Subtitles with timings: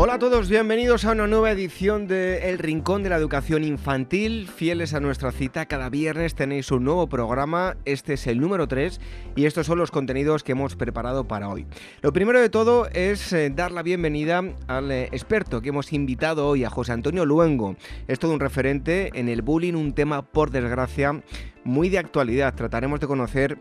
[0.00, 4.46] Hola a todos, bienvenidos a una nueva edición de El Rincón de la Educación Infantil.
[4.46, 9.00] Fieles a nuestra cita, cada viernes tenéis un nuevo programa, este es el número 3
[9.34, 11.66] y estos son los contenidos que hemos preparado para hoy.
[12.00, 16.46] Lo primero de todo es eh, dar la bienvenida al eh, experto que hemos invitado
[16.46, 17.74] hoy, a José Antonio Luengo.
[18.06, 21.24] Es todo un referente en el bullying, un tema por desgracia
[21.64, 22.54] muy de actualidad.
[22.54, 23.58] Trataremos de conocer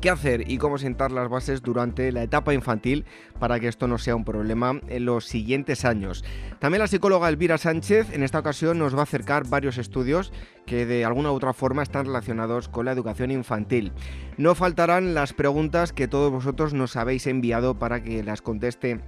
[0.00, 3.04] qué hacer y cómo sentar las bases durante la etapa infantil
[3.38, 6.24] para que esto no sea un problema en los siguientes años.
[6.58, 10.32] También la psicóloga Elvira Sánchez en esta ocasión nos va a acercar varios estudios
[10.66, 13.92] que de alguna u otra forma están relacionados con la educación infantil.
[14.36, 19.00] No faltarán las preguntas que todos vosotros nos habéis enviado para que las conteste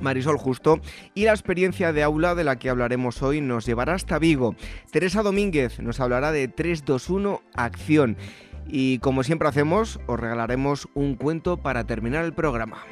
[0.00, 0.80] Marisol Justo
[1.14, 4.54] y la experiencia de aula de la que hablaremos hoy nos llevará hasta Vigo.
[4.90, 8.16] Teresa Domínguez nos hablará de 321 Acción
[8.68, 12.84] y como siempre hacemos, os regalaremos un cuento para terminar el programa.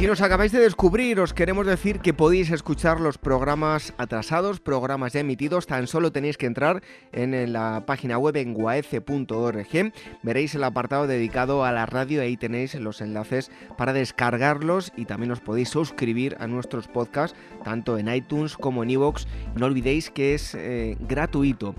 [0.00, 5.12] Si nos acabáis de descubrir, os queremos decir que podéis escuchar los programas atrasados, programas
[5.12, 10.64] ya emitidos, tan solo tenéis que entrar en la página web en guaece.org, veréis el
[10.64, 15.68] apartado dedicado a la radio, ahí tenéis los enlaces para descargarlos y también os podéis
[15.68, 20.96] suscribir a nuestros podcasts, tanto en iTunes como en iVoox, no olvidéis que es eh,
[20.98, 21.74] gratuito.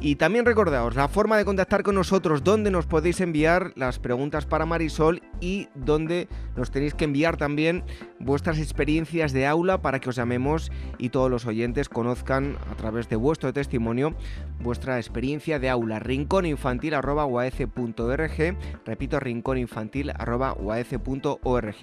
[0.00, 4.46] Y también recordaos la forma de contactar con nosotros, donde nos podéis enviar las preguntas
[4.46, 7.84] para Marisol y donde nos tenéis que enviar también
[8.22, 13.08] vuestras experiencias de aula para que os llamemos y todos los oyentes conozcan a través
[13.08, 14.14] de vuestro testimonio
[14.60, 15.98] vuestra experiencia de aula.
[15.98, 18.56] rincóninfantil.org,
[18.86, 21.76] repito, rincóninfantil.org.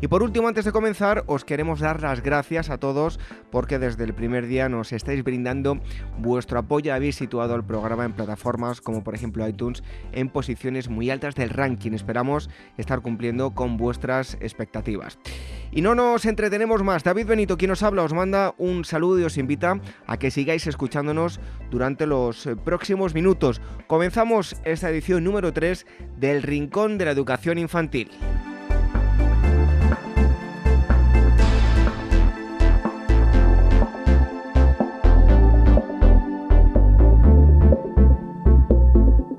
[0.00, 3.18] Y por último, antes de comenzar, os queremos dar las gracias a todos
[3.50, 5.80] porque desde el primer día nos estáis brindando
[6.18, 6.94] vuestro apoyo.
[6.94, 9.82] Habéis situado el programa en plataformas como por ejemplo iTunes
[10.12, 11.92] en posiciones muy altas del ranking.
[11.92, 15.18] Esperamos estar cumpliendo con vuestras expectativas.
[15.72, 17.04] Y no nos entretenemos más.
[17.04, 20.66] David Benito, quien nos habla, os manda un saludo y os invita a que sigáis
[20.66, 21.38] escuchándonos
[21.70, 23.60] durante los eh, próximos minutos.
[23.86, 25.86] Comenzamos esta edición número 3
[26.16, 28.10] del Rincón de la Educación Infantil.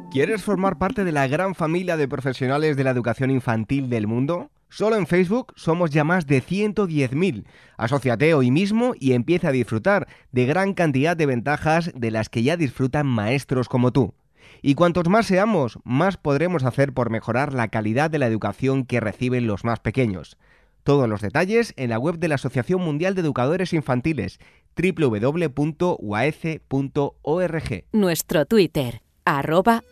[0.09, 4.49] ¿Quieres formar parte de la gran familia de profesionales de la educación infantil del mundo?
[4.69, 7.45] Solo en Facebook somos ya más de 110.000.
[7.77, 12.43] Asociate hoy mismo y empieza a disfrutar de gran cantidad de ventajas de las que
[12.43, 14.13] ya disfrutan maestros como tú.
[14.61, 18.99] Y cuantos más seamos, más podremos hacer por mejorar la calidad de la educación que
[18.99, 20.37] reciben los más pequeños.
[20.83, 24.39] Todos los detalles en la web de la Asociación Mundial de Educadores Infantiles
[24.77, 25.97] www.uaece.org.
[27.91, 29.83] Nuestro Twitter arroba.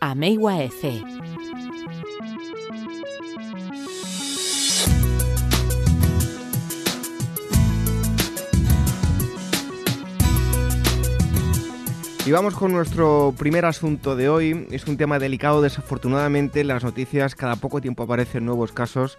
[12.26, 14.66] Y vamos con nuestro primer asunto de hoy.
[14.72, 19.16] Es un tema delicado, desafortunadamente en las noticias cada poco tiempo aparecen nuevos casos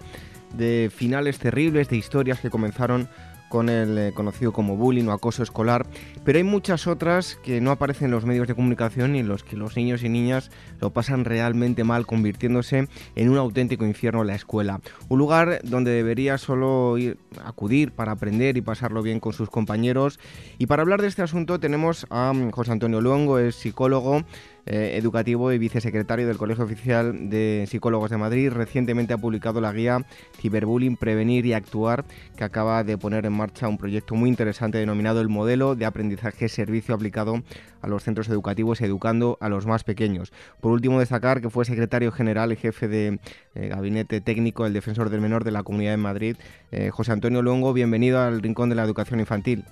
[0.54, 3.08] de finales terribles, de historias que comenzaron
[3.50, 5.86] con el eh, conocido como bullying o acoso escolar,
[6.24, 9.44] pero hay muchas otras que no aparecen en los medios de comunicación y en los
[9.44, 14.36] que los niños y niñas lo pasan realmente mal, convirtiéndose en un auténtico infierno la
[14.36, 14.82] escuela.
[15.10, 20.20] Un lugar donde debería solo ir, acudir para aprender y pasarlo bien con sus compañeros.
[20.58, 24.24] Y para hablar de este asunto tenemos a mm, José Antonio Luongo, es psicólogo,
[24.68, 28.52] eh, educativo y vicesecretario del Colegio Oficial de Psicólogos de Madrid.
[28.52, 30.06] Recientemente ha publicado la guía
[30.42, 32.04] Ciberbullying, Prevenir y Actuar,
[32.36, 36.50] que acaba de poner en marcha un proyecto muy interesante denominado el modelo de aprendizaje
[36.50, 37.44] servicio aplicado
[37.82, 40.34] a los centros educativos educando a los más pequeños.
[40.60, 43.20] Por último, destacar que fue secretario general y jefe de
[43.56, 46.38] eh, gabinete técnico del defensor del menor de la Comunidad de Madrid,
[46.72, 47.72] eh, José Antonio Longo.
[47.72, 49.64] Bienvenido al Rincón de la Educación Infantil.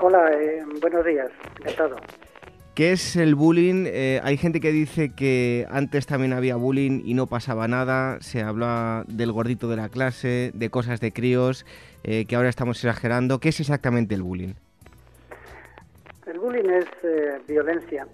[0.00, 0.30] Hola,
[0.80, 1.30] buenos días,
[1.60, 1.96] encantado.
[2.76, 3.86] ¿Qué es el bullying?
[3.86, 8.20] Eh, hay gente que dice que antes también había bullying y no pasaba nada.
[8.20, 11.64] Se habla del gordito de la clase, de cosas de críos,
[12.04, 13.38] eh, que ahora estamos exagerando.
[13.38, 14.52] ¿Qué es exactamente el bullying?
[16.26, 18.06] El bullying es eh, violencia,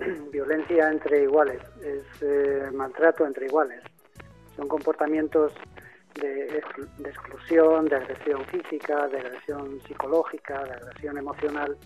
[0.32, 3.80] violencia entre iguales, es maltrato entre iguales.
[4.56, 5.52] Son comportamientos
[6.20, 6.60] de,
[6.98, 11.76] de exclusión, de agresión física, de agresión psicológica, de agresión emocional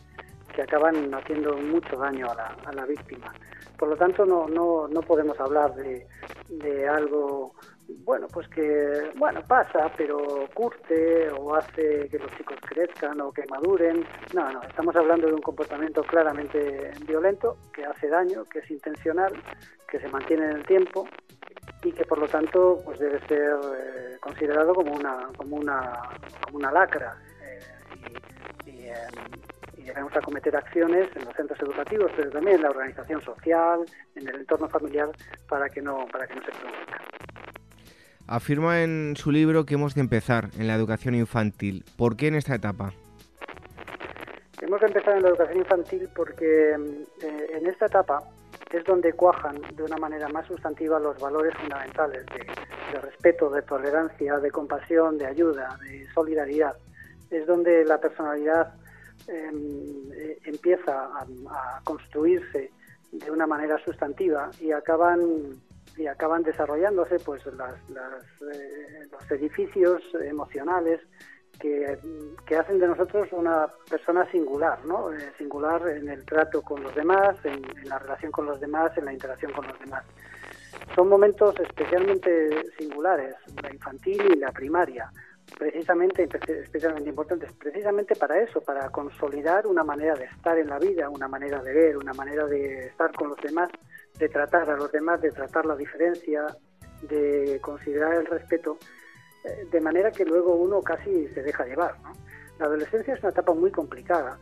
[0.55, 3.33] que acaban haciendo mucho daño a la, a la víctima.
[3.79, 6.07] Por lo tanto, no, no, no podemos hablar de,
[6.49, 7.55] de algo
[7.89, 13.45] bueno, pues que, bueno, pasa, pero curte o hace que los chicos crezcan o que
[13.49, 14.05] maduren.
[14.33, 19.33] No, no, estamos hablando de un comportamiento claramente violento, que hace daño, que es intencional,
[19.89, 21.07] que se mantiene en el tiempo
[21.83, 25.93] y que por lo tanto pues debe ser eh, considerado como una, como una,
[26.43, 27.17] como una lacra.
[27.43, 27.61] Eh,
[28.67, 28.95] eh,
[29.85, 33.81] y debemos acometer acciones en los centros educativos, pero también en la organización social,
[34.15, 35.11] en el entorno familiar,
[35.49, 37.01] para que no, para que no se produzca.
[38.27, 41.85] Afirma en su libro que hemos de empezar en la educación infantil.
[41.99, 42.95] ¿Por qué en esta etapa?
[44.63, 48.23] Hemos de empezar en la educación infantil porque eh, en esta etapa
[48.71, 54.39] es donde cuajan de una manera más sustantiva los valores fundamentales de, respeto, de tolerancia,
[54.39, 56.75] de compasión, de ayuda, de solidaridad.
[57.31, 58.73] Es donde la personalidad
[59.29, 62.71] eh, empieza a construirse
[63.13, 65.21] de una manera sustantiva y acaban
[65.97, 71.01] y acaban desarrollándose pues las, eh, los edificios emocionales
[71.59, 71.99] que,
[72.59, 75.13] hacen de nosotros una persona singular, ¿no?
[75.13, 79.07] Eh, singular en el trato con los demás, en, la relación con los demás, en
[79.07, 80.05] la interacción con los demás.
[80.95, 85.11] Son momentos especialmente singulares, la infantil y la primaria,
[85.59, 91.09] precisamente, especialmente importantes, precisamente para eso, para consolidar una manera de estar en la vida,
[91.09, 93.71] una manera de ver, una manera de estar con los demás
[94.19, 96.47] de tratar a los demás, de tratar la diferencia,
[97.03, 98.79] de considerar el respeto,
[99.45, 101.99] eh, de manera que luego uno casi se deja llevar.
[102.01, 102.13] ¿no?
[102.59, 104.39] La adolescencia es una etapa muy complicada,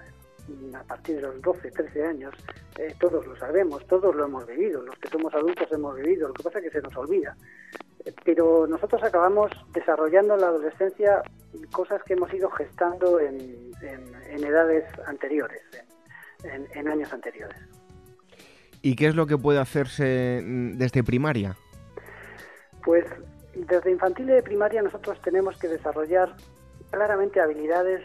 [0.75, 2.35] a partir de los 12, 13 años,
[2.79, 6.35] eh, todos lo sabemos, todos lo hemos vivido, los que somos adultos hemos vivido, lo
[6.35, 7.37] que pasa es que se nos olvida.
[8.25, 11.23] Pero nosotros acabamos desarrollando en la adolescencia
[11.71, 13.73] cosas que hemos ido gestando en,
[14.33, 15.63] edades anteriores,
[16.43, 17.59] en años anteriores.
[18.83, 21.57] ¿Y qué es lo que puede hacerse mm, desde primaria?
[22.85, 23.05] Pues
[23.55, 26.35] desde infantil y de primaria nosotros tenemos que desarrollar
[26.91, 28.03] claramente habilidades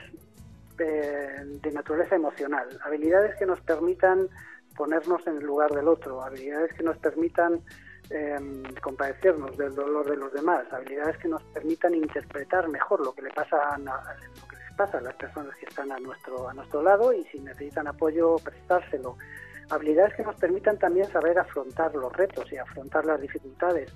[0.78, 4.30] eh, de naturaleza emocional, habilidades que nos permitan
[4.76, 7.62] ponernos en el lugar del otro, habilidades que nos permitan
[8.10, 13.24] em, compadecernos del dolor de los demás, habilidades que nos permitan interpretar mejor lo que
[13.24, 16.54] le pasa a, lo que les pasa a las personas que están a nuestro a
[16.54, 19.18] nuestro lado y si necesitan apoyo prestárselo
[19.70, 23.92] habilidades que nos permitan también saber afrontar los retos y afrontar las dificultades.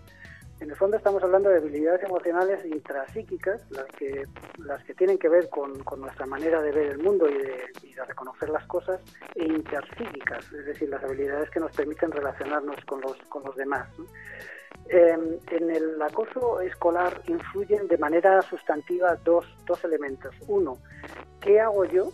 [0.61, 4.27] En el fondo estamos hablando de habilidades emocionales intrapsíquicas, las que,
[4.59, 8.49] las que tienen que ver con, nuestra manera de ver el mundo y de, reconocer
[8.49, 8.99] las cosas,
[9.35, 13.87] e interpsíquicas, es decir, las habilidades que nos permiten relacionarnos con los, con los demás.
[14.89, 20.33] Em, en el acoso escolar influyen de manera sustantiva dos, dos elementos.
[20.47, 20.77] Uno,
[21.39, 22.11] ¿qué hago yo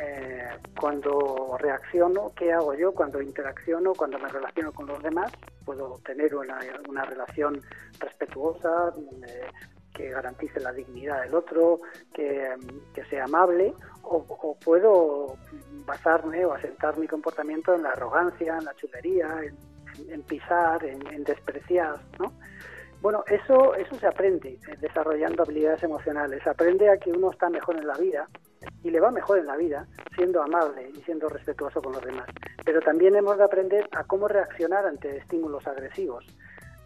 [0.00, 0.48] eh,
[0.78, 5.32] cuando reacciono, qué hago yo cuando interacciono, cuando me relaciono con los demás,
[5.64, 7.60] puedo tener una, relación
[7.98, 8.92] respetuosa,
[9.26, 9.50] eh,
[9.92, 11.80] que garantice la dignidad del otro,
[12.14, 12.54] que,
[13.10, 15.36] sea amable, o, puedo
[15.84, 19.40] basarme o asentar mi comportamiento en la arrogancia, en la chulería,
[20.08, 22.32] en, pisar, en, despreciar, ¿no?
[23.00, 26.44] Bueno, eso, eso se aprende eh, desarrollando habilidades emocionales.
[26.46, 28.28] Aprende a que uno está mejor en la vida
[28.82, 29.86] y le va mejor en la vida
[30.16, 32.26] siendo amable y siendo respetuoso con los demás.
[32.64, 36.24] Pero también hemos de aprender a cómo reaccionar ante estímulos agresivos,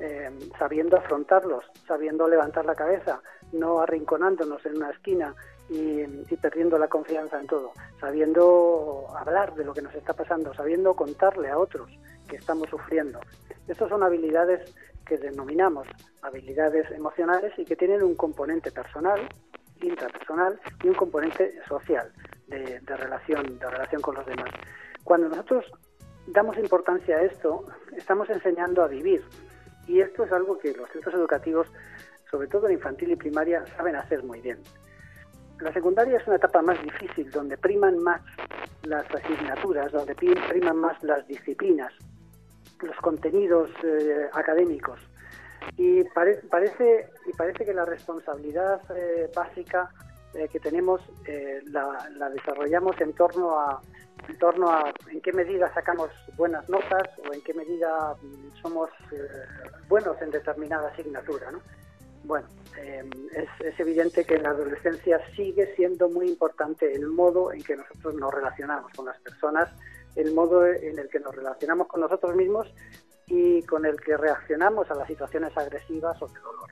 [0.01, 3.23] eh, sabiendo afrontarlos, sabiendo levantar la cabeza,
[3.53, 5.35] no arrinconándonos en una esquina
[5.69, 6.05] y,
[6.37, 11.49] perdiendo la confianza en todo, sabiendo hablar de lo que nos está pasando, sabiendo contarle
[11.49, 11.89] a otros
[12.37, 13.21] estamos sufriendo.
[13.69, 14.75] Estas son habilidades
[15.05, 15.87] que denominamos
[16.23, 19.21] habilidades emocionales y que tienen un componente personal,
[19.81, 22.13] intrapersonal y un componente social
[22.47, 24.51] de, relación, de relación con los demás.
[25.05, 25.65] Cuando nosotros
[26.27, 27.65] damos importancia a esto,
[27.97, 29.25] estamos enseñando a vivir.
[29.87, 31.67] Y esto es algo que los centros educativos,
[32.31, 34.59] sobre todo en infantil y primaria, saben hacer muy bien.
[35.61, 38.21] La secundaria es una etapa más difícil, donde priman más
[38.85, 41.93] las asignaturas, donde priman más las disciplinas,
[42.83, 45.01] los contenidos eh, académicos.
[45.77, 49.91] Y parece, y parece que la responsabilidad eh, básica
[50.35, 51.01] eh, que tenemos
[51.67, 53.81] la, la, desarrollamos en torno a
[54.29, 58.91] en torno a en qué medida sacamos buenas notas o en qué medida mm, somos
[59.89, 61.51] buenos en determinada asignatura.
[61.51, 61.61] ¿no?
[62.25, 62.47] Bueno,
[62.77, 67.77] es, es, evidente que en la adolescencia sigue siendo muy importante el modo en que
[67.77, 69.69] nosotros nos relacionamos con las personas
[70.17, 72.73] el modo en el que nos relacionamos con nosotros mismos
[73.27, 76.71] y con el que reaccionamos a las situaciones agresivas o de dolor.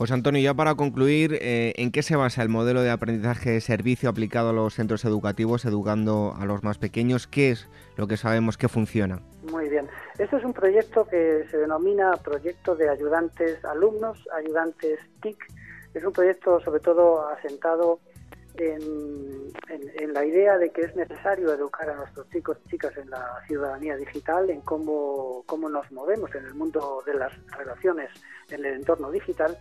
[0.00, 4.08] José Antonio, ya para concluir, eh, ¿en qué se basa el modelo de aprendizaje servicio
[4.08, 7.26] aplicado a los centros educativos, educando a los más pequeños?
[7.26, 9.20] ¿Qué es lo que sabemos que funciona?
[9.50, 9.90] Muy bien.
[10.18, 15.36] Esto es un proyecto que se denomina Proyecto de Ayudantes Alumnos, Ayudantes TIC.
[15.92, 18.00] Es un proyecto sobre todo asentado
[18.56, 23.40] en, la idea de que es necesario educar a nuestros chicos y chicas en la
[23.46, 28.10] ciudadanía digital, en cómo, cómo nos movemos en el mundo de las relaciones
[28.50, 29.56] en el entorno digital.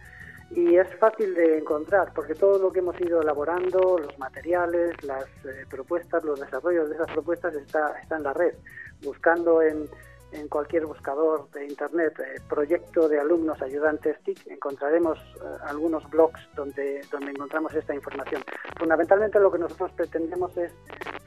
[0.52, 5.26] Y es fácil de encontrar porque todo lo que hemos ido elaborando, los materiales, las
[5.46, 8.56] eh, propuestas, los desarrollos de esas propuestas está, está en la red.
[9.04, 9.88] Buscando en,
[10.32, 16.40] en cualquier buscador de Internet, eh, proyecto de alumnos ayudantes TIC, encontraremos eh, algunos blogs
[16.56, 18.44] donde, donde encontramos esta información.
[18.78, 20.72] Fundamentalmente lo que nosotros pretendemos es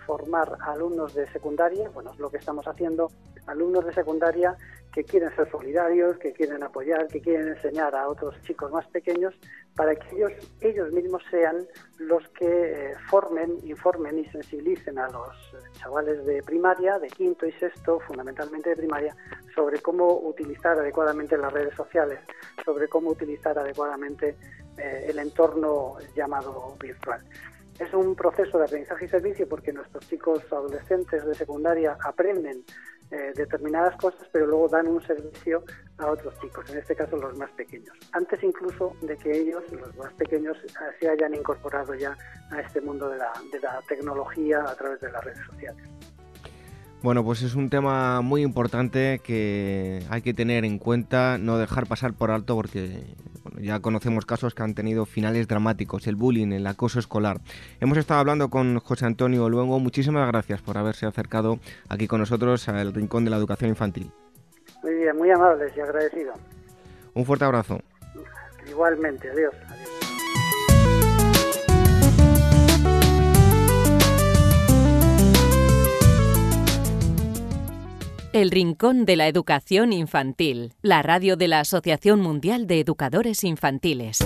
[0.06, 3.10] formar alumnos de secundaria, bueno, es lo que estamos haciendo,
[3.46, 4.56] alumnos de secundaria
[4.92, 9.34] que quieren ser solidarios, que quieren apoyar, que quieren enseñar a otros chicos más pequeños
[9.76, 11.66] para que ellos, ellos mismos sean
[11.98, 15.34] los que eh, formen, informen y sensibilicen a los
[15.78, 19.16] chavales de primaria, de quinto y sexto, fundamentalmente de primaria,
[19.54, 22.18] sobre cómo utilizar adecuadamente las redes sociales,
[22.64, 24.36] sobre cómo utilizar adecuadamente
[24.76, 27.22] eh, el entorno llamado virtual.
[27.78, 32.62] Es un proceso de aprendizaje y servicio porque nuestros chicos adolescentes de secundaria aprenden
[33.12, 35.62] eh, determinadas cosas, pero luego dan un servicio
[35.98, 39.94] a otros chicos, en este caso los más pequeños, antes incluso de que ellos, los
[39.96, 42.16] más pequeños, eh, se hayan incorporado ya
[42.50, 45.84] a este mundo de la, de la tecnología a través de las redes sociales.
[47.02, 51.86] Bueno, pues es un tema muy importante que hay que tener en cuenta, no dejar
[51.86, 53.14] pasar por alto porque
[53.58, 57.40] ya conocemos casos que han tenido finales dramáticos, el bullying, el acoso escolar.
[57.80, 62.68] Hemos estado hablando con José Antonio Luengo, muchísimas gracias por haberse acercado aquí con nosotros
[62.68, 64.10] al Rincón de la Educación Infantil.
[64.82, 66.34] Muy bien, muy amables y agradecido.
[67.14, 67.80] Un fuerte abrazo.
[68.68, 69.54] Igualmente, adiós.
[78.42, 84.18] El Rincón de la Educación Infantil, la radio de la Asociación Mundial de Educadores Infantiles.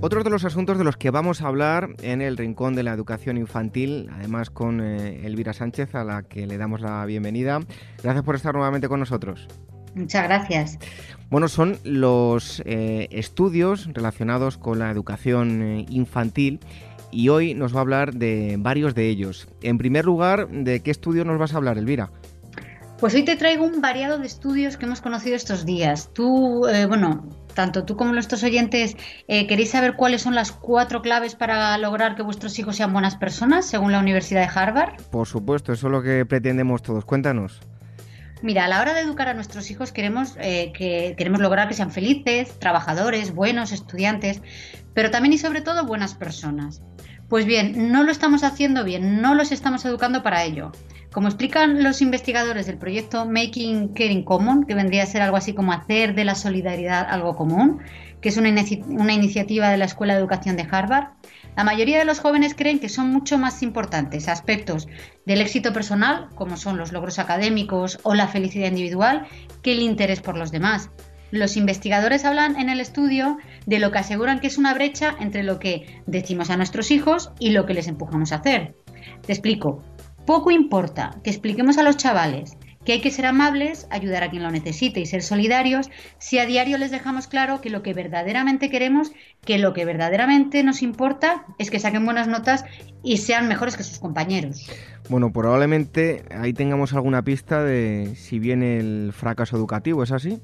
[0.00, 2.92] Otro de los asuntos de los que vamos a hablar en el Rincón de la
[2.92, 7.58] Educación Infantil, además con eh, Elvira Sánchez, a la que le damos la bienvenida.
[8.00, 9.48] Gracias por estar nuevamente con nosotros.
[9.94, 10.78] Muchas gracias.
[11.30, 16.58] Bueno, son los eh, estudios relacionados con la educación eh, infantil
[17.10, 19.46] y hoy nos va a hablar de varios de ellos.
[19.62, 22.10] En primer lugar, ¿de qué estudio nos vas a hablar, Elvira?
[22.98, 26.10] Pues hoy te traigo un variado de estudios que hemos conocido estos días.
[26.14, 28.96] Tú, eh, bueno, tanto tú como nuestros oyentes,
[29.28, 33.66] ¿queréis saber cuáles son las cuatro claves para lograr que vuestros hijos sean buenas personas,
[33.66, 34.96] según la Universidad de Harvard?
[35.10, 37.04] Por supuesto, eso es lo que pretendemos todos.
[37.04, 37.60] Cuéntanos.
[38.40, 41.74] Mira, a la hora de educar a nuestros hijos queremos, eh, que, queremos lograr que
[41.74, 44.42] sean felices, trabajadores, buenos, estudiantes,
[44.94, 46.80] pero también y sobre todo buenas personas.
[47.28, 50.72] Pues bien, no lo estamos haciendo bien, no los estamos educando para ello.
[51.12, 55.52] Como explican los investigadores del proyecto Making Caring Common, que vendría a ser algo así
[55.52, 57.80] como hacer de la solidaridad algo común,
[58.20, 58.50] que es una,
[58.88, 61.08] una iniciativa de la Escuela de Educación de Harvard,
[61.58, 64.86] la mayoría de los jóvenes creen que son mucho más importantes aspectos
[65.26, 69.26] del éxito personal, como son los logros académicos o la felicidad individual,
[69.60, 70.90] que el interés por los demás.
[71.32, 75.42] Los investigadores hablan en el estudio de lo que aseguran que es una brecha entre
[75.42, 78.76] lo que decimos a nuestros hijos y lo que les empujamos a hacer.
[79.26, 79.82] Te explico.
[80.26, 82.56] Poco importa que expliquemos a los chavales
[82.88, 86.46] que hay que ser amables, ayudar a quien lo necesite y ser solidarios si a
[86.46, 89.12] diario les dejamos claro que lo que verdaderamente queremos,
[89.44, 92.64] que lo que verdaderamente nos importa es que saquen buenas notas
[93.02, 94.70] y sean mejores que sus compañeros.
[95.10, 100.40] Bueno, probablemente ahí tengamos alguna pista de si viene el fracaso educativo, ¿es así?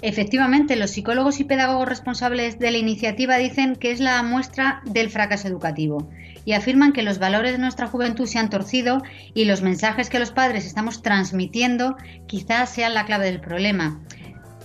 [0.00, 5.10] Efectivamente, los psicólogos y pedagogos responsables de la iniciativa dicen que es la muestra del
[5.10, 6.08] fracaso educativo
[6.44, 9.02] y afirman que los valores de nuestra juventud se han torcido
[9.34, 11.96] y los mensajes que los padres estamos transmitiendo
[12.26, 14.00] quizás sean la clave del problema.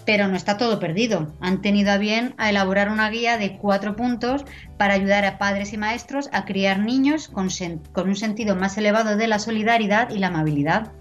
[0.05, 1.35] Pero no está todo perdido.
[1.39, 4.43] Han tenido a bien a elaborar una guía de cuatro puntos
[4.77, 7.49] para ayudar a padres y maestros a criar niños con,
[7.91, 10.91] con un sentido más elevado de la solidaridad y la amabilidad.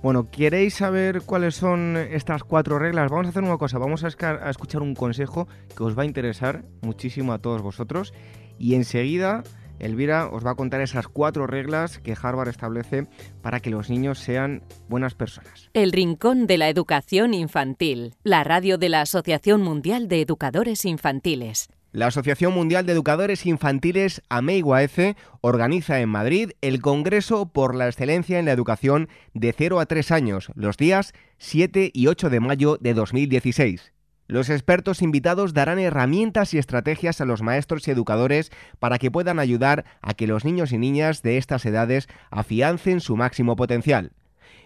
[0.00, 3.10] Bueno, ¿queréis saber cuáles son estas cuatro reglas?
[3.10, 4.08] Vamos a hacer una cosa, vamos a,
[4.48, 8.14] escuchar un consejo que os va a interesar muchísimo a todos vosotros
[8.58, 9.42] y enseguida
[9.78, 13.06] Elvira os va a contar esas cuatro reglas que Harvard establece
[13.42, 15.70] para que los niños sean buenas personas.
[15.74, 21.68] El Rincón de la Educación Infantil, la radio de la Asociación Mundial de Educadores Infantiles.
[21.90, 28.38] La Asociación Mundial de Educadores Infantiles AMEIGUAECE organiza en Madrid el Congreso por la Excelencia
[28.38, 32.76] en la Educación de 0 a 3 años, los días 7 y 8 de mayo
[32.78, 33.94] de 2016.
[34.28, 39.38] Los expertos invitados darán herramientas y estrategias a los maestros y educadores para que puedan
[39.38, 44.12] ayudar a que los niños y niñas de estas edades afiancen su máximo potencial.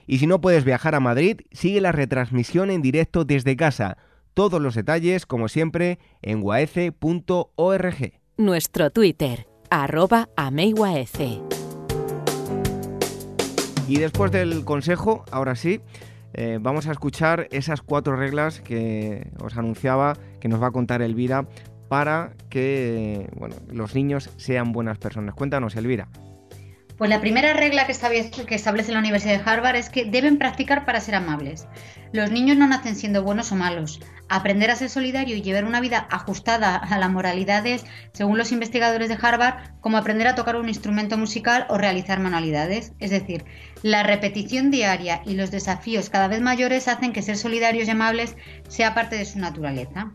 [0.05, 3.99] Y si no puedes viajar a Madrid, sigue la retransmisión en directo desde casa.
[4.35, 8.13] Todos los detalles, como siempre, en guaece.org.
[8.37, 10.29] Nuestro Twitter, arroba
[13.87, 15.81] Y después del consejo, ahora sí,
[16.35, 21.03] eh, vamos a escuchar esas cuatro reglas que os anunciaba que nos va a contar
[21.03, 21.47] Elvira
[21.89, 23.29] para que
[23.71, 25.35] los niños sean buenas personas.
[25.35, 26.09] Cuéntanos, Elvira.
[27.03, 31.01] Pues la primera regla que establece la Universidad de Harvard es que deben practicar para
[31.01, 31.67] ser amables.
[32.13, 33.99] Los niños no nacen siendo buenos o malos.
[34.29, 39.09] Aprender a ser solidario y llevar una vida ajustada a las moralidades, según los investigadores
[39.09, 42.93] de Harvard, como aprender a tocar un instrumento musical o realizar manualidades.
[43.01, 43.47] Es decir,
[43.83, 48.37] la repetición diaria y los desafíos cada vez mayores hacen que ser solidarios y amables
[48.69, 50.13] sea parte de su naturaleza.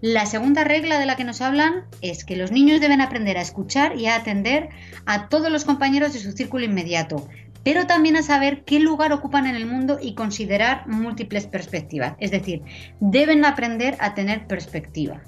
[0.00, 3.40] La segunda regla de la que nos hablan es que los niños deben aprender a
[3.40, 4.68] escuchar y a atender
[5.06, 7.28] a todos los compañeros de su círculo inmediato,
[7.64, 12.14] pero también a saber qué lugar ocupan en el mundo y considerar múltiples perspectivas.
[12.20, 12.62] Es decir,
[13.00, 15.20] deben aprender a tener perspectiva.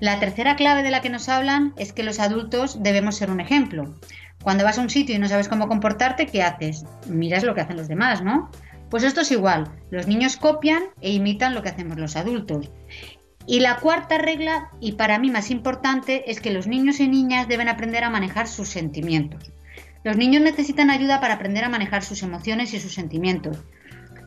[0.00, 3.40] La tercera clave de la que nos hablan es que los adultos debemos ser un
[3.40, 3.94] ejemplo.
[4.42, 6.86] Cuando vas a un sitio y no sabes cómo comportarte, ¿qué haces?
[7.08, 8.50] Miras lo que hacen los demás, ¿no?
[8.88, 9.70] Pues esto es igual.
[9.90, 12.70] Los niños copian e imitan lo que hacemos los adultos.
[13.48, 17.48] Y la cuarta regla, y para mí más importante, es que los niños y niñas
[17.48, 19.50] deben aprender a manejar sus sentimientos.
[20.04, 23.56] Los niños necesitan ayuda para aprender a manejar sus emociones y sus sentimientos.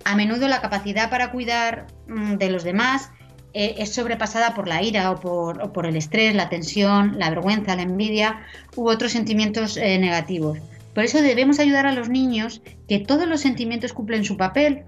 [0.05, 3.11] A menudo la capacidad para cuidar mm, de los demás
[3.53, 7.83] eh, es sobrepasada por la ira o por, el estrés, la tensión, la vergüenza, la
[7.83, 8.41] envidia
[8.75, 10.57] u otros sentimientos eh, negativos.
[10.95, 14.83] Por eso debemos ayudar a los niños que todos los sentimientos cumplen su papel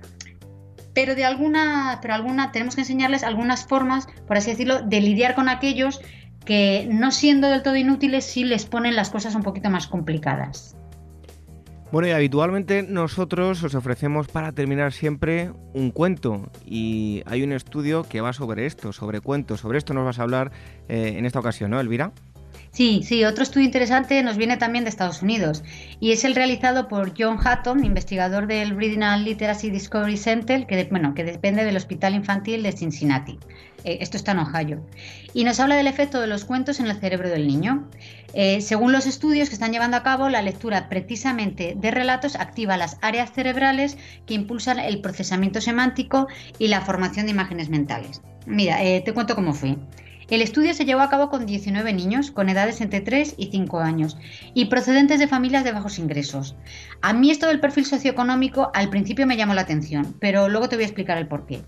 [0.94, 5.36] pero de alguna, pero alguna, tenemos que enseñarles algunas formas, por así decirlo, de lidiar
[5.36, 6.02] con aquellos
[6.46, 10.76] que no siendo del todo inútiles sí les ponen las cosas un poquito más complicadas.
[11.92, 18.02] Bueno, y habitualmente nosotros os ofrecemos para terminar siempre un cuento y hay un estudio
[18.02, 19.60] que va sobre esto, sobre cuentos.
[19.60, 20.52] Sobre esto nos vas a hablar
[20.90, 22.12] eh, en esta ocasión, ¿no, Elvira?
[22.74, 25.64] Sí, sí, otro estudio interesante nos viene también de Estados Unidos
[26.00, 30.84] y es el realizado por John Hatton, investigador del Reading and Literacy Discovery Center, que,
[30.90, 33.38] bueno, que depende del Hospital Infantil de Cincinnati.
[33.84, 34.84] Eh, esto está en Ohio.
[35.36, 37.88] Y nos habla del efecto de los cuentos en el cerebro del niño.
[38.34, 42.76] Eh, según los estudios que están llevando a cabo, la lectura precisamente de relatos activa
[42.76, 48.24] las áreas cerebrales que impulsan el procesamiento semántico y la formación de imágenes mentales.
[48.48, 49.78] Mira, eh, te cuento cómo fue.
[50.30, 53.80] El estudio se llevó a cabo con 19 niños con edades entre 3 y 5
[53.80, 54.18] años
[54.54, 56.56] y procedentes de familias de bajos ingresos.
[57.02, 60.76] A mí esto del perfil socioeconómico al principio me llamó la atención, pero luego te
[60.76, 61.64] voy a explicar el porqué.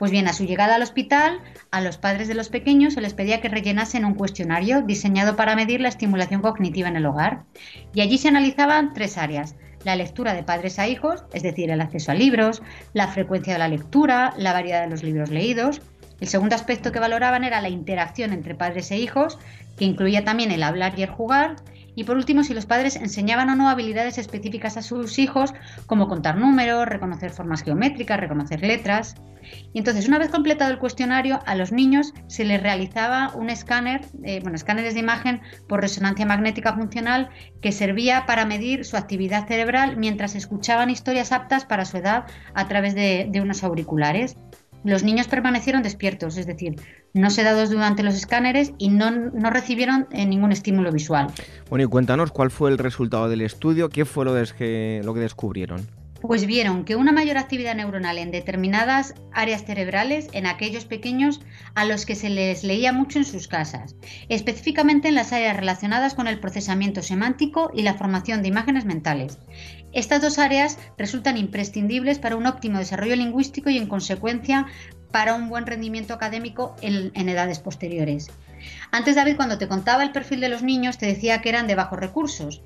[0.00, 3.12] Pues bien, a su llegada al hospital, a los padres de los pequeños se les
[3.12, 7.42] pedía que rellenasen un cuestionario diseñado para medir la estimulación cognitiva en el hogar.
[7.92, 9.56] Y allí se analizaban tres áreas.
[9.84, 12.62] La lectura de padres a hijos, es decir, el acceso a libros,
[12.94, 15.82] la frecuencia de la lectura, la variedad de los libros leídos,
[16.20, 19.38] el segundo aspecto que valoraban era la interacción entre padres e hijos,
[19.76, 21.56] que incluía también el hablar y el jugar.
[21.96, 25.52] Y por último, si los padres enseñaban o no habilidades específicas a sus hijos,
[25.86, 29.16] como contar números, reconocer formas geométricas, reconocer letras.
[29.72, 34.02] Y entonces, una vez completado el cuestionario, a los niños se les realizaba un escáner,
[34.22, 37.30] eh, bueno, escáneres de imagen por resonancia magnética funcional
[37.60, 42.68] que servía para medir su actividad cerebral mientras escuchaban historias aptas para su edad a
[42.68, 44.36] través de unos auriculares.
[44.84, 46.76] Los niños permanecieron despiertos, es decir,
[47.12, 49.10] no sedados durante los escáneres y no,
[49.50, 51.28] recibieron eh, ningún estímulo visual.
[51.68, 55.20] Bueno, y cuéntanos cuál fue el resultado del estudio, qué fue lo, que, lo que
[55.20, 55.86] descubrieron.
[56.20, 61.40] Pues vieron que una mayor actividad neuronal en determinadas áreas cerebrales en aquellos pequeños
[61.74, 63.96] a los que se les leía mucho en sus casas,
[64.28, 69.38] específicamente en las áreas relacionadas con el procesamiento semántico y la formación de imágenes mentales.
[69.92, 74.66] Estas dos áreas resultan imprescindibles para un óptimo desarrollo lingüístico y en consecuencia
[75.10, 78.30] para un buen rendimiento académico en, edades posteriores.
[78.92, 81.74] Antes David, cuando te contaba el perfil de los niños, te decía que eran de
[81.74, 82.62] bajos recursos.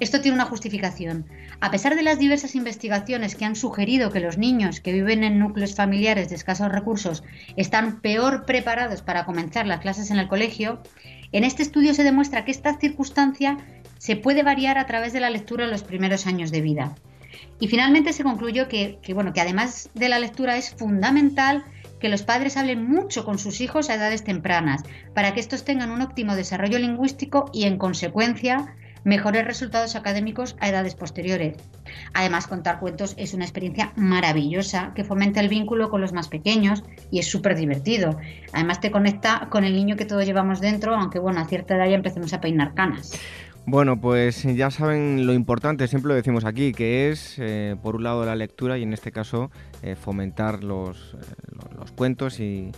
[0.00, 1.26] Esto tiene una justificación.
[1.60, 5.38] A pesar de las diversas investigaciones que han sugerido que los niños que viven en
[5.38, 7.22] núcleos familiares de escasos recursos
[7.56, 10.82] están peor preparados para comenzar las clases en el colegio,
[11.32, 13.58] en este estudio se demuestra que esta circunstancia
[14.02, 16.96] se puede variar a través de la lectura en los primeros años de vida.
[17.60, 21.64] Y finalmente se concluyó que, bueno, que además de la lectura es fundamental
[22.00, 24.82] que los padres hablen mucho con sus hijos a edades tempranas,
[25.14, 30.68] para que estos tengan un óptimo desarrollo lingüístico y, en consecuencia, mejores resultados académicos a
[30.68, 31.58] edades posteriores.
[32.12, 36.82] Además, contar cuentos es una experiencia maravillosa que fomenta el vínculo con los más pequeños
[37.12, 38.18] y es súper divertido.
[38.52, 41.86] Además, te conecta con el niño que todos llevamos dentro, aunque bueno, a cierta edad
[41.86, 43.12] ya empecemos a peinar canas.
[43.64, 48.02] Bueno, pues ya saben lo importante, siempre lo decimos aquí, que es, eh, por un
[48.02, 49.50] lado, la lectura y en este caso,
[49.82, 51.18] eh, fomentar los, eh,
[51.78, 52.72] los cuentos y,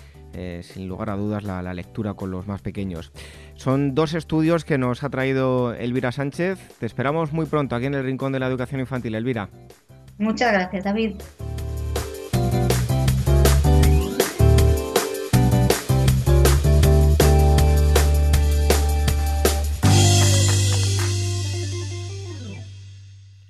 [0.62, 3.12] sin lugar a dudas, la, la, lectura con los más pequeños.
[3.54, 6.58] Son dos estudios que nos ha traído Elvira Sánchez.
[6.80, 9.14] Te esperamos muy pronto aquí en el Rincón de la Educación Infantil.
[9.14, 9.48] Elvira.
[10.18, 11.14] Muchas gracias, David.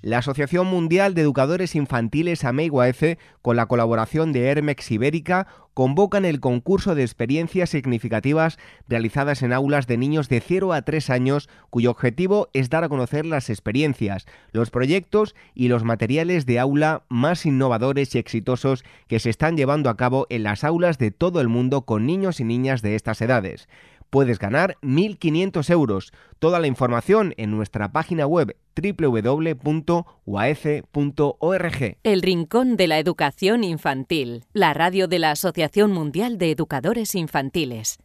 [0.04, 6.40] La Asociación Mundial de Educadores Infantiles AMEIGUAECE, con la colaboración de Hermex Ibérica, convocan el
[6.40, 11.90] concurso de experiencias significativas realizadas en aulas de niños de 0 a 3 años, cuyo
[11.90, 17.46] objetivo es dar a conocer las experiencias, los proyectos y los materiales de aula más
[17.46, 21.48] innovadores y exitosos que se están llevando a cabo en las aulas de todo el
[21.48, 23.68] mundo con niños y niñas de estas edades
[24.14, 26.12] puedes ganar 1.500 euros.
[26.38, 29.56] Toda la información en nuestra página web www.uaece.org.
[32.04, 37.98] El Rincón de la Educación Infantil, la radio de la Asociación Mundial de Educadores Infantiles.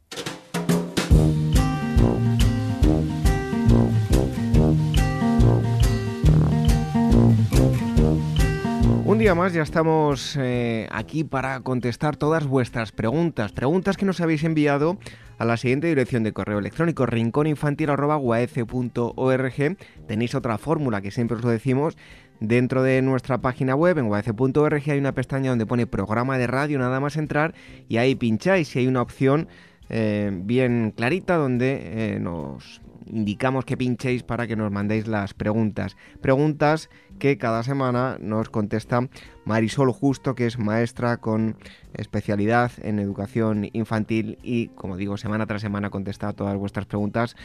[9.10, 14.22] Un día más ya estamos eh, aquí para contestar todas vuestras preguntas, preguntas que nos
[14.22, 15.00] habéis enviado
[15.39, 19.78] a la siguiente dirección de correo electrónico rincóninfantil.org.
[20.08, 21.98] Tenéis otra fórmula que siempre os lo decimos.
[22.39, 26.78] Dentro de nuestra página web en uac.org hay una pestaña donde pone programa de radio,
[26.78, 27.56] nada más entrar
[27.88, 29.48] y ahí pincháis y hay una opción
[29.89, 35.98] eh, bien clarita donde eh, nos indicamos que pinchéis para que nos mandéis las preguntas.
[36.22, 39.08] Preguntas que cada semana nos contesta
[39.45, 41.58] Marisol Justo, que es maestra con
[41.93, 47.36] especialidad en educación infantil y, como digo, semana tras semana contesta todas vuestras preguntas.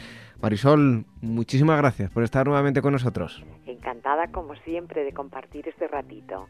[0.41, 3.43] Marisol, muchísimas gracias por estar nuevamente con nosotros.
[3.65, 6.47] Encantada, como siempre, de compartir este ratito.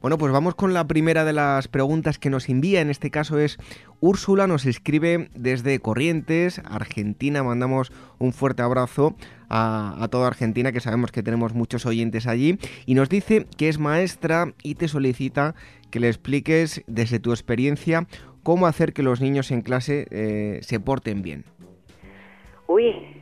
[0.00, 2.80] Bueno, pues vamos con la primera de las preguntas que nos envía.
[2.80, 3.58] En este caso es
[4.00, 7.42] Úrsula, nos escribe desde Corrientes, Argentina.
[7.42, 9.16] Mandamos un fuerte abrazo
[9.48, 12.58] a, toda Argentina, que sabemos que tenemos muchos oyentes allí.
[12.86, 15.56] Y nos dice que es maestra y te solicita
[15.90, 18.06] que le expliques desde tu experiencia
[18.44, 21.44] cómo hacer que los niños en clase eh, se porten bien.
[22.68, 23.17] Uy,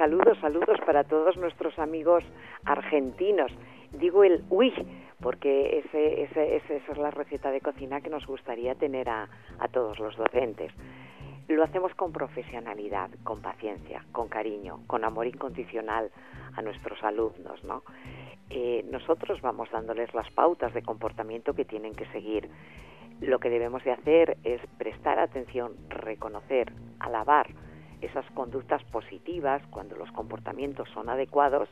[0.00, 2.24] saludos, saludos para todos nuestros amigos
[2.64, 3.52] argentinos.
[3.92, 4.72] Digo el uy
[5.20, 9.98] porque ese, esa es la receta de cocina que nos gustaría tener a, a todos
[9.98, 10.72] los docentes.
[11.48, 16.10] Lo hacemos con profesionalidad, con paciencia, con cariño, con amor incondicional
[16.56, 17.82] a nuestros alumnos, ¿no?
[18.48, 22.48] Eh, nosotros vamos dándoles las pautas de comportamiento que tienen que seguir.
[23.20, 27.48] Lo que debemos de hacer es prestar atención, reconocer, alabar
[28.00, 31.68] esas conductas positivas cuando los comportamientos son adecuados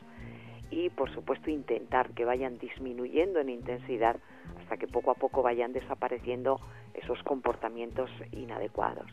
[0.71, 4.17] y por supuesto intentar que vayan disminuyendo en intensidad
[4.61, 6.59] hasta que poco a poco vayan desapareciendo
[6.93, 9.07] esos comportamientos inadecuados.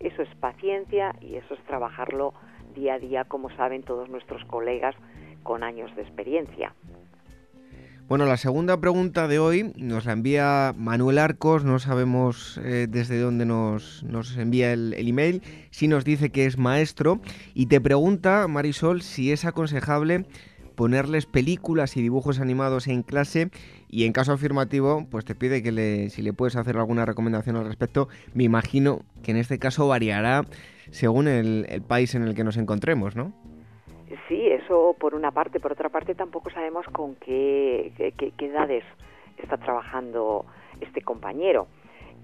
[0.00, 2.34] Eso es paciencia y eso es trabajarlo
[2.74, 4.94] día a día, como saben todos nuestros colegas
[5.42, 6.74] con años de experiencia.
[8.08, 13.20] Bueno, la segunda pregunta de hoy nos la envía Manuel Arcos, no sabemos eh, desde
[13.20, 14.02] dónde nos,
[14.38, 17.20] envía el, el, email, si nos dice que es maestro
[17.52, 20.24] y te pregunta, Marisol, si es aconsejable
[20.74, 23.50] ponerles películas y dibujos animados en clase
[23.90, 27.56] y en caso afirmativo, pues te pide que le, si le puedes hacer alguna recomendación
[27.56, 28.08] al respecto.
[28.32, 30.44] Me imagino que en este caso variará
[30.90, 33.34] según el, país en el que nos encontremos, ¿no?
[34.28, 35.60] Sí, por una parte.
[35.60, 38.84] Por otra parte, tampoco sabemos con qué, qué, edades
[39.36, 40.44] está trabajando
[40.80, 41.66] este compañero.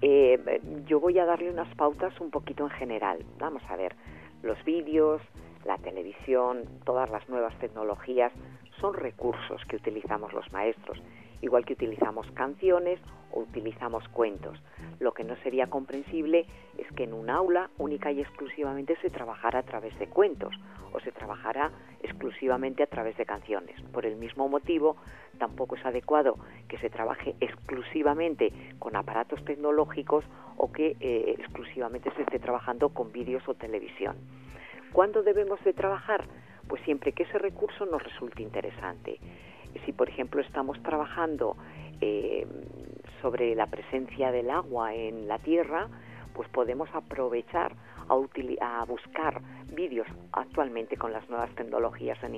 [0.01, 3.25] Eh, yo voy a darle unas pautas un poquito en general.
[3.39, 3.95] Vamos a ver,
[4.43, 5.21] los vídeos,
[5.65, 8.31] la televisión, todas las nuevas tecnologías
[8.79, 11.01] son recursos que utilizamos los maestros,
[11.45, 12.99] igual que utilizamos canciones
[13.31, 14.59] o utilizamos cuentos.
[14.99, 16.45] Lo que no sería comprensible
[16.77, 20.53] es que en un aula única y exclusivamente se trabajara a través de cuentos
[20.91, 23.79] o se trabajara exclusivamente a través de canciones.
[23.93, 24.95] Por el mismo motivo,
[25.37, 30.25] tampoco es adecuado que se trabaje exclusivamente con aparatos tecnológicos
[30.57, 34.15] o que eh, exclusivamente se esté trabajando con vídeos o televisión.
[34.93, 36.23] ¿Cuándo debemos de trabajar?
[36.67, 39.19] Pues siempre que ese recurso nos resulte interesante.
[39.85, 41.57] Si, por ejemplo, estamos trabajando
[42.01, 42.47] eh,
[43.21, 45.87] sobre la presencia del agua en la tierra,
[46.33, 47.75] pues podemos aprovechar
[48.07, 49.41] a, buscar
[49.73, 50.07] vídeos.
[50.31, 52.35] Actualmente con las nuevas tecnologías en,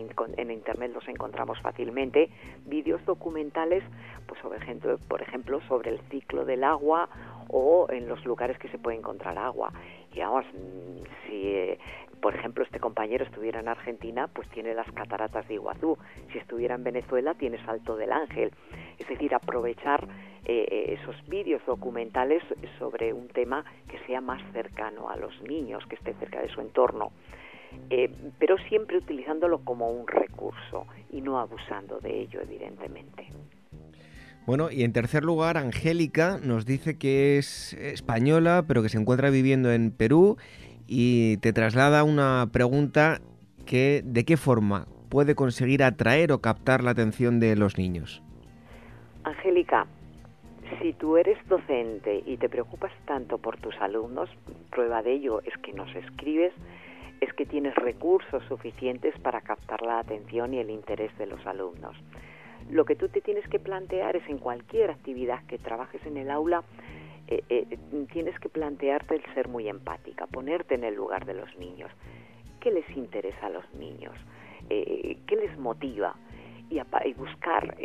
[0.51, 2.29] internet los encontramos fácilmente.
[2.65, 3.83] Vídeos documentales
[4.27, 7.09] pues sobre ejemplo, por ejemplo sobre el ciclo del agua
[7.49, 9.73] o en los lugares que se puede encontrar agua.
[10.13, 10.45] Y vamos
[11.27, 11.79] si eh,
[12.21, 15.97] por ejemplo, este compañero estuviera en Argentina, pues tiene las cataratas de Iguazú.
[16.31, 18.51] Si estuviera en Venezuela, tiene Salto del Ángel.
[18.97, 20.07] Es decir, aprovechar
[20.45, 22.43] eh, esos vídeos documentales
[22.79, 26.61] sobre un tema que sea más cercano a los niños, que esté cerca de su
[26.61, 27.11] entorno.
[27.89, 33.27] Eh, pero siempre utilizándolo como un recurso y no abusando de ello, evidentemente.
[34.45, 39.29] Bueno, y en tercer lugar, Angélica nos dice que es española, pero que se encuentra
[39.29, 40.37] viviendo en Perú
[40.87, 43.19] y te traslada una pregunta
[43.65, 48.23] que de qué forma puede conseguir atraer o captar la atención de los niños.
[49.23, 49.85] Angélica,
[50.81, 54.29] si tú eres docente y te preocupas tanto por tus alumnos,
[54.71, 56.53] prueba de ello es que nos escribes,
[57.21, 61.95] es que tienes recursos suficientes para captar la atención y el interés de los alumnos.
[62.69, 66.29] Lo que tú te tienes que plantear es en cualquier actividad que trabajes en el
[66.29, 66.63] aula,
[67.27, 67.77] eh, eh,
[68.13, 71.91] tienes que plantearte el ser muy empática, ponerte en el lugar de los niños.
[72.61, 74.13] ¿Qué les interesa a los niños?
[74.69, 76.15] Eh, ¿Qué les motiva?
[76.69, 76.81] Y,
[77.13, 77.77] buscar,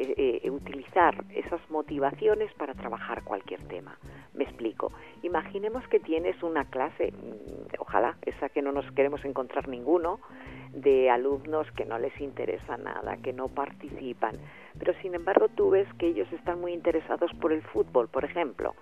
[0.51, 3.97] utilizar esas motivaciones para trabajar cualquier tema.
[4.35, 4.93] Me explico.
[5.23, 10.19] Imaginemos que tienes una clase, mm, ojalá, esa que no nos queremos encontrar ninguno,
[10.73, 14.37] de alumnos que no les interesa nada, que no participan,
[14.79, 18.75] pero sin embargo tú ves que ellos están muy interesados por el fútbol, por ejemplo.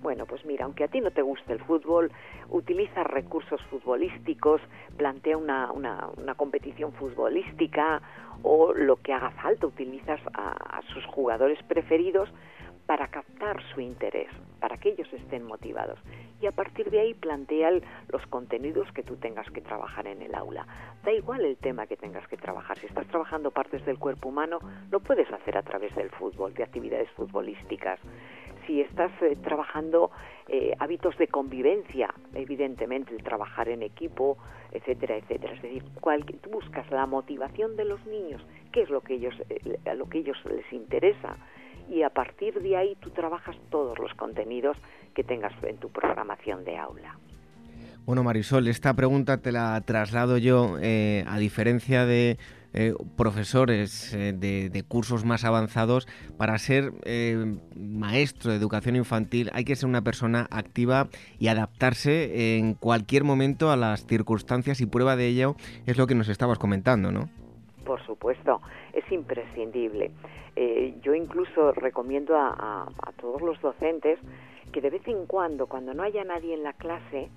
[0.00, 2.10] Bueno, pues mira, aunque a ti no te guste el fútbol,
[2.50, 4.60] utiliza recursos futbolísticos,
[4.96, 8.00] plantea una, una, una competición futbolística
[8.42, 12.30] o lo que haga falta, utilizas a, a sus jugadores preferidos
[12.86, 14.28] para captar su interés,
[14.60, 15.98] para que ellos estén motivados.
[16.40, 17.70] Y a partir de ahí plantea
[18.08, 20.66] los contenidos que tú tengas que trabajar en el aula.
[21.02, 22.78] Da igual el tema que tengas que trabajar.
[22.78, 24.58] Si estás trabajando partes del cuerpo humano,
[24.90, 27.98] lo puedes hacer a través del fútbol, de actividades futbolísticas.
[28.66, 30.10] Si estás eh, trabajando
[30.48, 34.38] eh, hábitos de convivencia, evidentemente el trabajar en equipo,
[34.72, 35.54] etcétera, etcétera.
[35.54, 35.84] Es decir,
[36.42, 40.08] tú buscas la motivación de los niños, qué es lo que ellos, eh, a lo
[40.08, 41.36] que ellos les interesa
[41.88, 44.76] y a partir de ahí tú trabajas todos los contenidos
[45.14, 47.18] que tengas en tu programación de aula.
[48.06, 52.36] Bueno, Marisol, esta pregunta te la traslado yo, eh, a diferencia de
[52.74, 56.92] eh, profesores eh, de, cursos más avanzados, para ser
[57.74, 63.70] maestro de educación infantil hay que ser una persona activa y adaptarse en cualquier momento
[63.70, 67.30] a las circunstancias y prueba de ello es lo que nos estabas comentando, ¿no?
[67.86, 68.60] Por supuesto,
[68.94, 70.10] es imprescindible.
[70.56, 72.86] Eh, yo incluso recomiendo a,
[73.20, 74.18] todos los docentes
[74.72, 77.28] que de vez en cuando, cuando no haya nadie en la clase,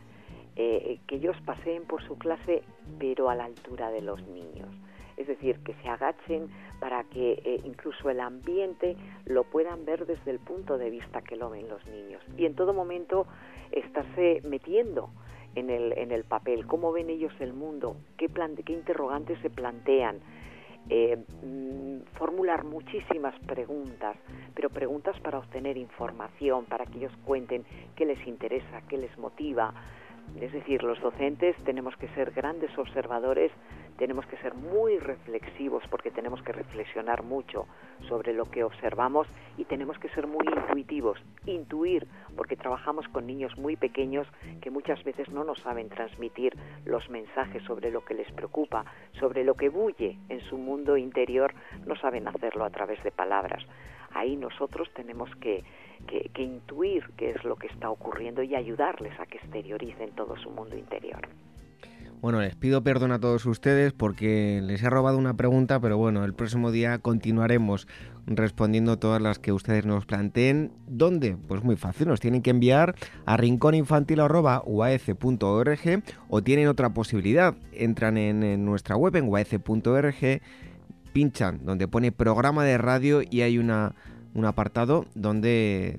[0.55, 2.63] eh, que ellos paseen por su clase,
[2.99, 4.69] pero a la altura de los niños.
[5.15, 6.47] Es decir, que se agachen
[6.79, 11.35] para que eh, incluso el ambiente lo puedan ver desde el punto de vista que
[11.35, 12.21] lo ven los niños.
[12.37, 13.25] Y en todo momento
[13.71, 15.09] estarse metiendo
[15.55, 18.29] en el, en el papel, cómo ven ellos el mundo, qué,
[18.63, 20.19] qué interrogantes se plantean,
[20.89, 24.15] eh, mm, formular muchísimas preguntas,
[24.56, 29.73] pero preguntas para obtener información, para que ellos cuenten qué les interesa, qué les motiva.
[30.39, 33.51] Es decir, los docentes tenemos que ser grandes observadores
[33.97, 37.67] tenemos que ser muy reflexivos porque tenemos que reflexionar mucho
[38.07, 43.57] sobre lo que observamos y tenemos que ser muy intuitivos, intuir, porque trabajamos con niños
[43.57, 44.27] muy pequeños
[44.61, 48.85] que muchas veces no nos saben transmitir los mensajes sobre lo que les preocupa,
[49.19, 51.53] sobre lo que bulle en su mundo interior,
[51.85, 53.65] no saben hacerlo a través de palabras.
[54.17, 55.63] Ahí nosotros tenemos que,
[56.08, 60.36] que, que intuir qué es lo que está ocurriendo y ayudarles a que exterioricen todo
[60.38, 61.27] su mundo interior.
[62.19, 66.25] Bueno, les pido perdón a todos ustedes porque les he robado una pregunta, pero bueno,
[66.25, 67.88] el próximo día continuaremos
[68.25, 70.71] respondiendo todas las que ustedes nos planteen.
[70.88, 71.38] ¿Dónde?
[71.47, 72.95] Pues muy fácil, nos tienen que enviar
[73.27, 77.56] a rincóninfantil.uaez.org o tienen otra posibilidad.
[77.71, 80.41] Entran en, nuestra web en uaez.org,
[81.17, 83.95] pinchan donde pone programa de radio y hay una,
[84.36, 85.97] un apartado donde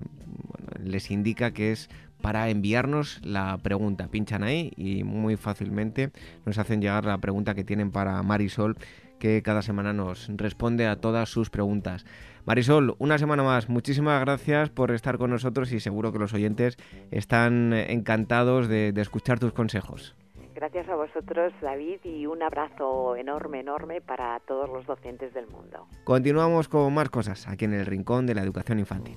[0.80, 4.06] les indica que es para enviarnos la pregunta.
[4.06, 6.12] Pinchan ahí y muy fácilmente
[6.46, 8.76] nos hacen llegar la pregunta que tienen para Marisol,
[9.18, 12.06] que cada semana nos responde a todas sus preguntas.
[12.46, 16.76] Marisol, una semana más, muchísimas gracias por estar con nosotros y seguro que los oyentes
[17.10, 20.14] están encantados de, escuchar tus consejos.
[20.58, 25.86] Gracias a vosotros, David, y un abrazo enorme, enorme para todos los docentes del mundo.
[26.02, 29.16] Continuamos con más cosas aquí en el Rincón de la Educación Infantil.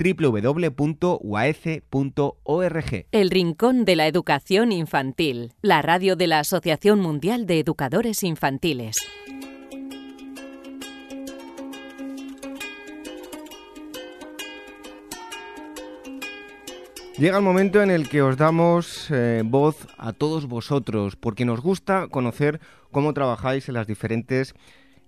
[0.00, 1.06] www.uaece.org.
[3.12, 8.96] El Rincón de la Educación Infantil, la radio de la Asociación Mundial de Educadores Infantiles.
[17.18, 21.60] Llega el momento en el que os damos eh, voz a todos vosotros, porque nos
[21.60, 22.60] gusta conocer
[22.90, 24.54] cómo trabajáis en las diferentes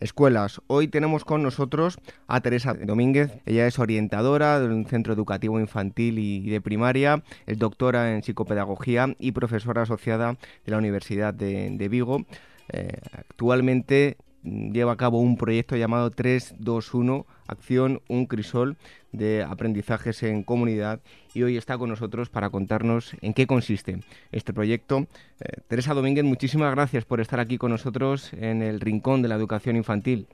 [0.03, 0.61] escuelas.
[0.67, 3.33] Hoy tenemos con nosotros a Teresa Domínguez.
[3.47, 9.15] Ella es orientadora de un centro educativo infantil y de primaria, es doctora en psicopedagogía
[9.19, 12.25] y profesora asociada de la Universidad de, Vigo.
[12.69, 18.77] Eh, actualmente lleva a cabo un proyecto llamado 321 Acción Un Crisol
[19.13, 21.01] de aprendizajes en comunidad
[21.35, 23.99] y hoy está con nosotros para contarnos en qué consiste
[24.33, 25.07] este proyecto.
[25.41, 29.35] Eh, Teresa Domínguez, muchísimas gracias por estar aquí con nosotros en el Rincón de la
[29.35, 30.27] Educación Infantil.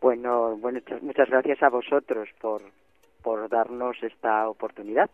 [0.00, 2.62] Bueno, bueno muchas gracias a vosotros por,
[3.22, 5.10] por darnos esta oportunidad.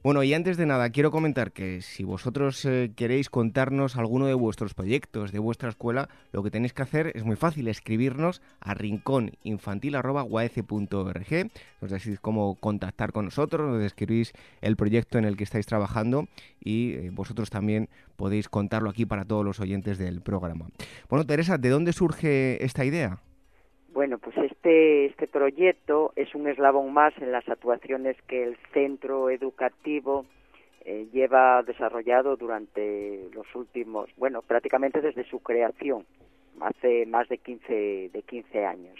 [0.00, 4.34] Bueno, y antes de nada, quiero comentar que si vosotros eh, queréis contarnos alguno de
[4.34, 8.74] vuestros proyectos de vuestra escuela, lo que tenéis que hacer es muy fácil, escribirnos a
[8.74, 15.66] rincóninfantil.org, nos decís cómo contactar con nosotros, nos describís el proyecto en el que estáis
[15.66, 16.28] trabajando
[16.60, 20.68] y eh, vosotros también podéis contarlo aquí para todos los oyentes del programa.
[21.08, 23.18] Bueno, Teresa, ¿de dónde surge esta idea?
[23.92, 29.30] Bueno, pues este, este proyecto es un eslabón más en las actuaciones que el centro
[29.30, 30.26] educativo
[30.84, 36.04] eh, lleva desarrollado durante los últimos, bueno, prácticamente desde su creación,
[36.60, 38.98] hace más de 15, de 15 años.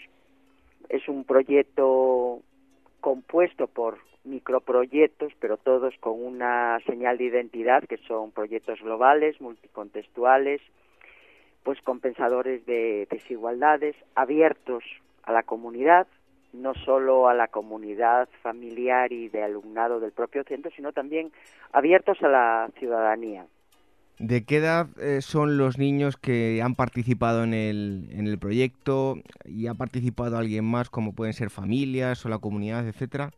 [0.88, 2.40] Es un proyecto
[3.01, 10.61] compuesto por microproyectos, pero todos con una señal de identidad, que son proyectos globales, multicontextuales,
[11.69, 14.83] pues compensadores de desigualdades, abiertos
[15.25, 16.07] a la comunidad,
[16.55, 21.31] no solo a la comunidad familiar y de alumnado del propio centro, sino también
[21.71, 23.45] abiertos a la ciudadanía.
[24.19, 29.17] ¿De qué edad eh, son los niños que han participado en el, en el proyecto
[29.45, 33.29] y ha participado alguien más, como pueden ser familias o la comunidad, etcétera?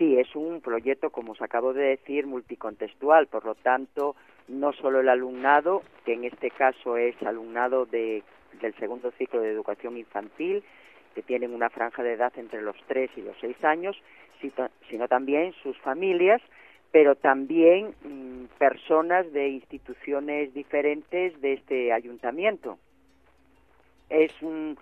[0.00, 4.16] Sí, es un proyecto, como os acabo de decir, multicontextual, por lo tanto,
[4.48, 8.22] no solo el alumnado, que en este caso es alumnado de,
[8.62, 10.64] del segundo ciclo de educación infantil,
[11.14, 13.94] que tienen una franja de edad entre los 3 y los 6 años,
[14.88, 16.40] sino también sus familias,
[16.92, 22.78] pero también mm, personas de instituciones diferentes de este ayuntamiento.
[24.08, 24.78] Es un,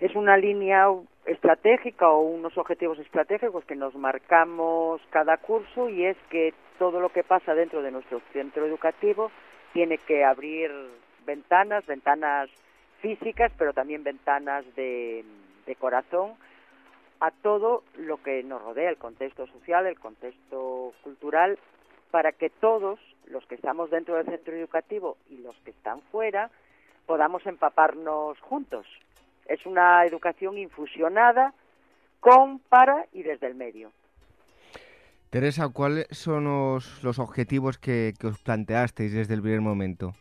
[0.00, 0.88] es una línea
[1.26, 7.10] estratégica o unos objetivos estratégicos que nos marcamos cada curso y es que todo lo
[7.10, 9.30] que pasa dentro de nuestro centro educativo
[9.72, 10.70] tiene que abrir
[11.24, 12.50] ventanas, ventanas
[13.00, 15.24] físicas, pero también ventanas de,
[15.66, 16.32] de corazón
[17.20, 21.56] a todo lo que nos rodea, el contexto social, el contexto cultural,
[22.10, 26.50] para que todos los que estamos dentro del centro educativo y los que están fuera
[27.06, 28.86] podamos empaparnos juntos
[29.46, 31.52] es una educación infusionada
[32.20, 33.90] con, para y desde el medio.
[35.30, 40.12] Teresa, ¿cuáles son los, objetivos que, os planteasteis desde el primer momento?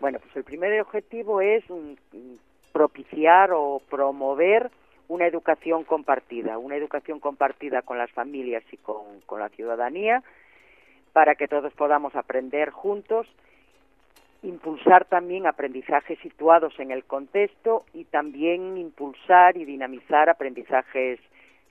[0.00, 1.64] Bueno, pues el primer objetivo es
[2.72, 4.70] propiciar o promover
[5.06, 10.22] una educación compartida, una educación compartida con las familias y con la ciudadanía,
[11.12, 13.28] para que todos podamos aprender juntos
[14.44, 21.18] impulsar también aprendizajes situados en el contexto y también impulsar y dinamizar aprendizajes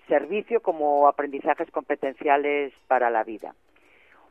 [0.08, 3.56] servicio como aprendizajes competenciales para la vida.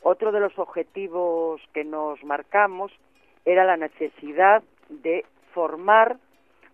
[0.03, 2.93] Otro de los objetivos que nos marcamos
[3.45, 6.17] era la necesidad de formar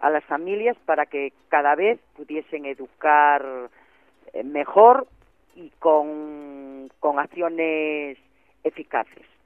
[0.01, 3.45] a las familias para que cada vez pudiesen educar
[4.32, 5.07] eh, mejor
[5.55, 8.16] y con, con acciones
[8.64, 9.38] eficaces.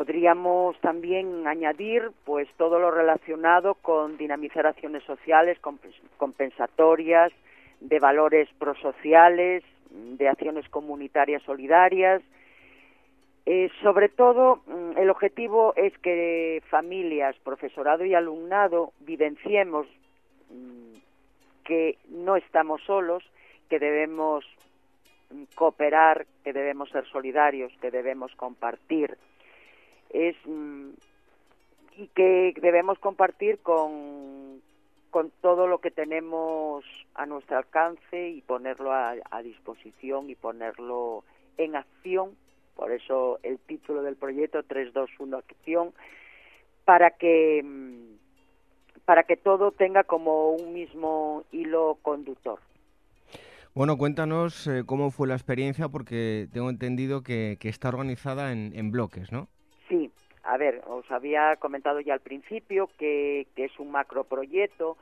[0.00, 5.58] Podríamos también añadir pues todo lo relacionado con dinamizar acciones sociales
[6.16, 7.30] compensatorias,
[7.80, 12.22] de valores prosociales, de acciones comunitarias solidarias.
[13.44, 19.86] Eh, sobre todo, mm, el objetivo es que familias, profesorado y alumnado vivenciemos
[20.48, 20.94] mm,
[21.62, 23.22] que no estamos solos,
[23.68, 24.46] que debemos
[25.54, 29.18] cooperar, que debemos ser solidarios, que debemos compartir.
[30.10, 30.90] Es mm,
[32.00, 34.62] y que debemos compartir con,
[35.10, 36.84] con todo lo que tenemos
[37.14, 41.24] a nuestro alcance y ponerlo a, disposición y ponerlo
[41.58, 42.30] en acción.
[42.74, 45.92] Por eso el título del proyecto 321 Acción,
[46.86, 52.60] para que, mm, para que todo tenga como un mismo hilo conductor.
[53.74, 58.72] Bueno, cuéntanos eh, cómo fue la experiencia, porque tengo entendido que, que está organizada en,
[58.74, 59.48] en bloques, ¿no?
[60.50, 64.96] A ver, os había comentado ya al principio que, es un macroproyecto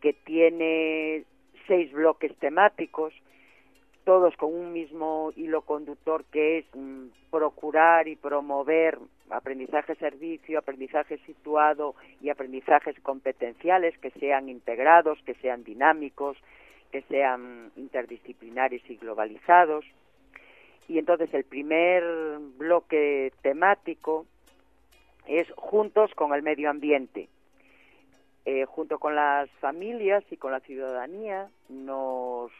[0.00, 1.24] que tiene
[1.66, 3.12] seis bloques temáticos,
[4.04, 9.00] todos con un mismo hilo conductor que es mm, procurar y promover
[9.30, 16.36] aprendizaje servicio, aprendizaje situado y aprendizajes competenciales que sean integrados, que sean dinámicos,
[16.92, 19.84] que sean interdisciplinarios y globalizados.
[20.86, 22.04] Y entonces el primer
[22.56, 24.26] bloque temático
[25.26, 27.28] es juntos con el medio ambiente.
[28.44, 32.50] Eh, junto con las familias y con la ciudadanía nos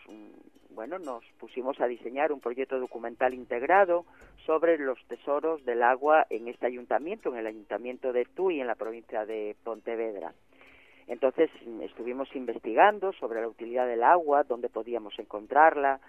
[0.70, 4.04] bueno nos pusimos a diseñar un proyecto documental integrado
[4.46, 8.76] sobre los tesoros del agua en este ayuntamiento, en el ayuntamiento de Tui, en la
[8.76, 10.32] provincia de Pontevedra.
[11.08, 11.50] Entonces
[11.82, 16.00] estuvimos investigando sobre la utilidad del agua, dónde podíamos encontrarla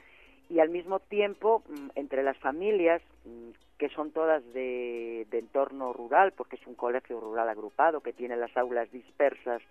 [0.50, 6.32] y al mismo tiempo mm, entre las familias mm, que son todas de, entorno rural,
[6.32, 9.62] porque es un colegio rural agrupado que tiene las aulas dispersas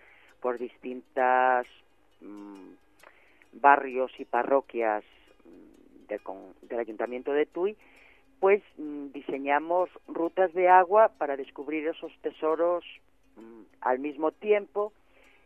[0.40, 1.66] por distintas
[2.20, 2.72] mm,
[3.54, 5.04] barrios y parroquias
[6.08, 7.76] del, Ayuntamiento de Tui,
[8.40, 12.84] pues diseñamos rutas de agua para descubrir esos tesoros
[13.80, 14.92] al mismo tiempo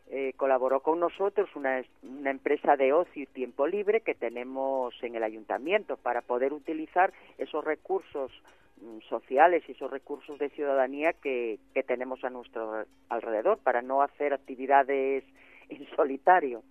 [0.08, 1.82] eh, colaboró con nosotros una,
[2.24, 7.64] empresa de ocio y tiempo libre que tenemos en el ayuntamiento para poder utilizar esos
[7.64, 8.30] recursos
[8.80, 14.00] mm, sociales y esos recursos de ciudadanía que, que tenemos a nuestro alrededor para no
[14.00, 15.24] hacer actividades
[15.68, 16.62] en solitario.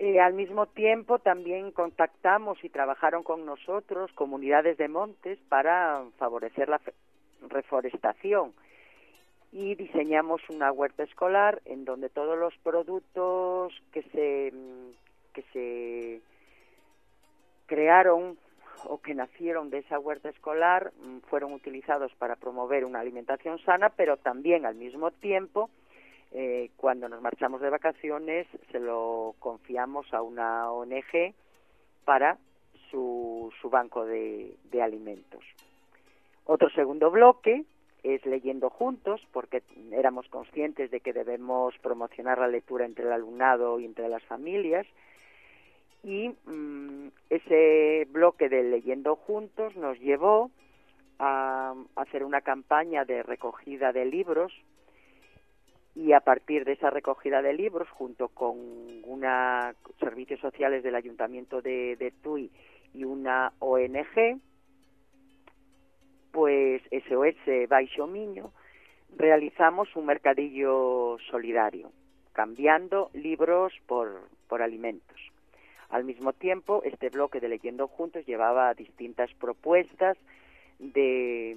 [0.00, 6.68] Eh, al mismo tiempo también contactamos y trabajaron con nosotros comunidades de montes para favorecer
[6.68, 6.80] la
[7.48, 8.52] reforestación
[9.52, 14.52] y diseñamos una huerta escolar en donde todos los productos que se
[15.34, 16.20] que se
[17.66, 18.38] crearon
[18.84, 23.90] o que nacieron de esa huerta escolar mm, fueron utilizados para promover una alimentación sana,
[23.90, 25.70] pero también al mismo tiempo,
[26.32, 31.34] eh, cuando nos marchamos de vacaciones, se lo confiamos a una ONG
[32.04, 32.38] para
[32.90, 35.44] su, su banco de alimentos.
[36.44, 37.64] Otro segundo bloque
[38.02, 43.78] es leyendo juntos, porque éramos conscientes de que debemos promocionar la lectura entre el alumnado
[43.78, 44.86] y entre las familias.
[46.02, 50.50] Y mm, ese bloque de leyendo juntos nos llevó
[51.18, 54.52] a hacer una campaña de recogida de libros
[55.94, 58.56] y a partir de esa recogida de libros, junto con
[59.04, 62.50] una servicios sociales del Ayuntamiento de, de Tui
[62.94, 64.40] y una ONG,
[66.32, 68.52] pues SOS Baixo Miño,
[69.16, 71.92] realizamos un mercadillo solidario,
[72.32, 75.20] cambiando libros por, por alimentos.
[75.90, 80.16] Al mismo tiempo, este bloque de Leyendo Juntos llevaba distintas propuestas
[80.78, 81.56] de,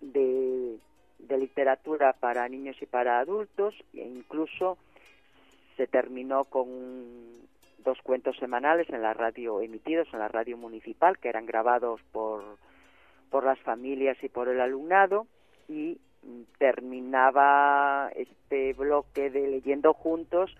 [0.00, 0.78] de,
[1.18, 4.78] de literatura para niños y para adultos, e incluso
[5.76, 6.66] se terminó con
[7.84, 12.37] dos cuentos semanales en la radio emitidos en la radio municipal que eran grabados por
[13.30, 15.26] por las familias y por el alumnado
[15.68, 15.98] y
[16.58, 20.54] terminaba este bloque de leyendo juntos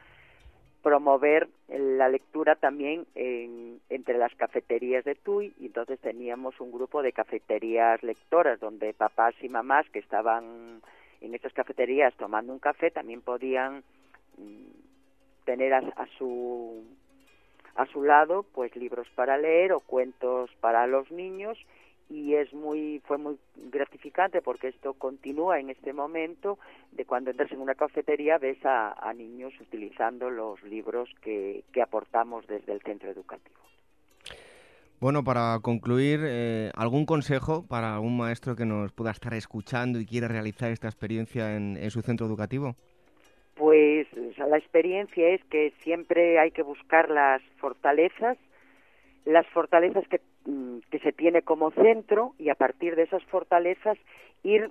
[0.83, 7.13] promover la lectura también entre las cafeterías de Tui y entonces teníamos un grupo de
[7.13, 10.81] cafeterías lectoras donde papás y mamás que estaban
[11.21, 13.83] en estas cafeterías tomando un café también podían
[14.37, 16.85] mm, tener a, a su
[17.75, 21.59] a su lado pues libros para leer o cuentos para los niños
[22.11, 23.39] y es muy fue muy
[23.71, 26.59] gratificante porque esto continúa en este momento
[26.93, 32.73] de cuando entras en una cafetería ves a, niños utilizando los libros que, aportamos desde
[32.73, 33.57] el centro educativo.
[35.01, 40.07] Bueno, para concluir, eh, ¿algún consejo para algún maestro que nos pueda estar escuchando y
[40.07, 42.75] quiera realizar esta experiencia en, en su centro educativo?
[43.55, 44.07] Pues
[44.37, 48.39] la experiencia es que siempre hay que buscar las fortalezas,
[49.25, 50.21] las fortalezas que
[50.91, 53.99] que se tiene como centro y a partir de esas fortalezas
[54.43, 54.71] ir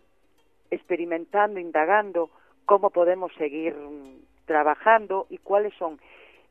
[0.72, 2.30] experimentando, indagando
[2.66, 6.00] cómo podemos seguir mm, trabajando y cuáles son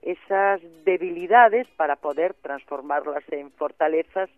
[0.03, 4.31] esas debilidades para poder transformarlas en fortalezas.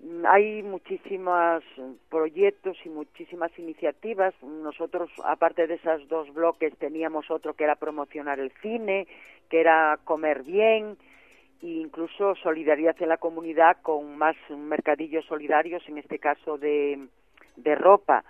[0.00, 1.64] Mm, hay muchísimos
[2.08, 4.34] proyectos y muchísimas iniciativas.
[4.42, 9.08] Nosotros, aparte de esos dos bloques, teníamos otro que era promocionar el cine,
[9.50, 10.96] que era comer bien,
[11.62, 17.08] e incluso solidaridad en la comunidad con más mercadillos solidarios, en este caso de,
[17.56, 18.24] de ropa.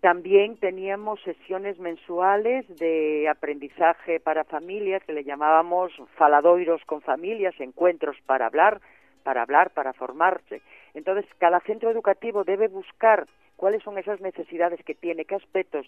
[0.00, 8.16] También teníamos sesiones mensuales de aprendizaje para familias que le llamábamos faladoiros con familias, encuentros
[8.26, 8.80] para hablar,
[9.24, 10.60] para hablar, para formarse.
[10.94, 13.26] Entonces, cada centro educativo debe buscar
[13.56, 15.86] cuáles son esas necesidades que tiene, qué aspectos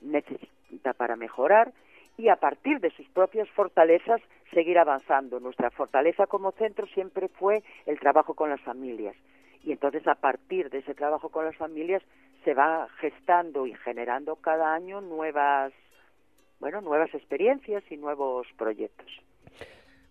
[0.00, 1.72] necesita para mejorar
[2.16, 4.20] y a partir de sus propias fortalezas
[4.52, 5.40] seguir avanzando.
[5.40, 9.16] Nuestra fortaleza como centro siempre fue el trabajo con las familias.
[9.64, 12.02] Y entonces a partir de ese trabajo con las familias
[12.44, 15.72] se va gestando y generando cada año nuevas
[16.62, 19.10] bueno, nuevas experiencias y nuevos proyectos.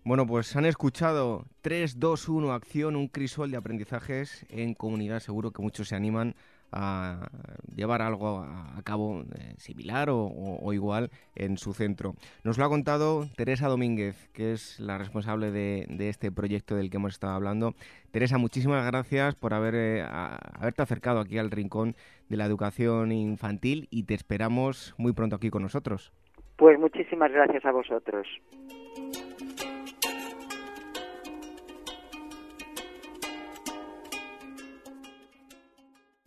[0.03, 5.19] Bueno, pues han escuchado 3, 2, 1, acción, un crisol de aprendizajes en comunidad.
[5.19, 6.35] Seguro que muchos se animan
[6.71, 7.29] a
[7.75, 12.13] llevar algo a, cabo eh, similar o, igual en su centro.
[12.43, 16.97] Nos lo ha contado Teresa Domínguez, que es la responsable de, este proyecto del que
[16.97, 17.73] hemos estado hablando.
[18.11, 21.95] Teresa, muchísimas gracias por haber, eh, haberte acercado aquí al rincón
[22.29, 26.13] de la educación infantil y te esperamos muy pronto aquí con nosotros.
[26.57, 28.27] Pues muchísimas gracias a vosotros.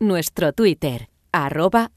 [0.05, 1.91] Nuestro Twitter, arroba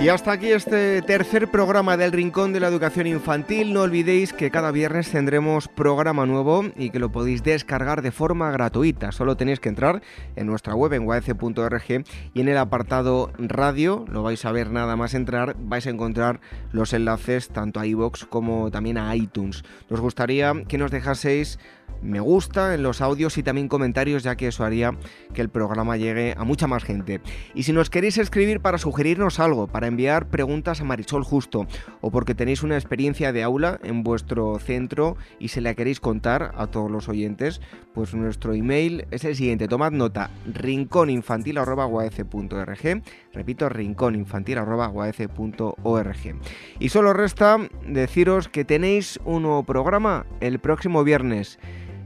[0.00, 3.74] Y hasta aquí este tercer programa del Rincón de la Educación Infantil.
[3.74, 8.50] No olvidéis que cada viernes tendremos programa nuevo y que lo podéis descargar de forma
[8.50, 9.12] gratuita.
[9.12, 10.00] Solo tenéis que entrar
[10.36, 14.96] en nuestra web en uac.org y en el apartado radio, lo vais a ver nada
[14.96, 16.40] más entrar, vais a encontrar
[16.72, 19.64] los enlaces tanto a iVoox como también a iTunes.
[19.90, 21.58] Nos gustaría que nos dejaseis
[22.02, 24.92] me gusta en los audios y también comentarios, ya que eso haría
[25.34, 27.20] que el programa llegue a mucha más gente.
[27.54, 31.66] Y si nos queréis escribir para sugerirnos algo, para enviar preguntas a Marisol Justo,
[32.00, 36.52] o porque tenéis una experiencia de aula en vuestro centro y se la queréis contar
[36.56, 37.60] a todos los oyentes,
[37.94, 39.68] pues nuestro email es el siguiente.
[39.68, 43.02] Tomad nota, rincóninfantil.org.
[43.32, 46.40] Repito, rincóninfantil.org.
[46.78, 51.60] Y solo resta deciros que tenéis un nuevo programa el próximo viernes.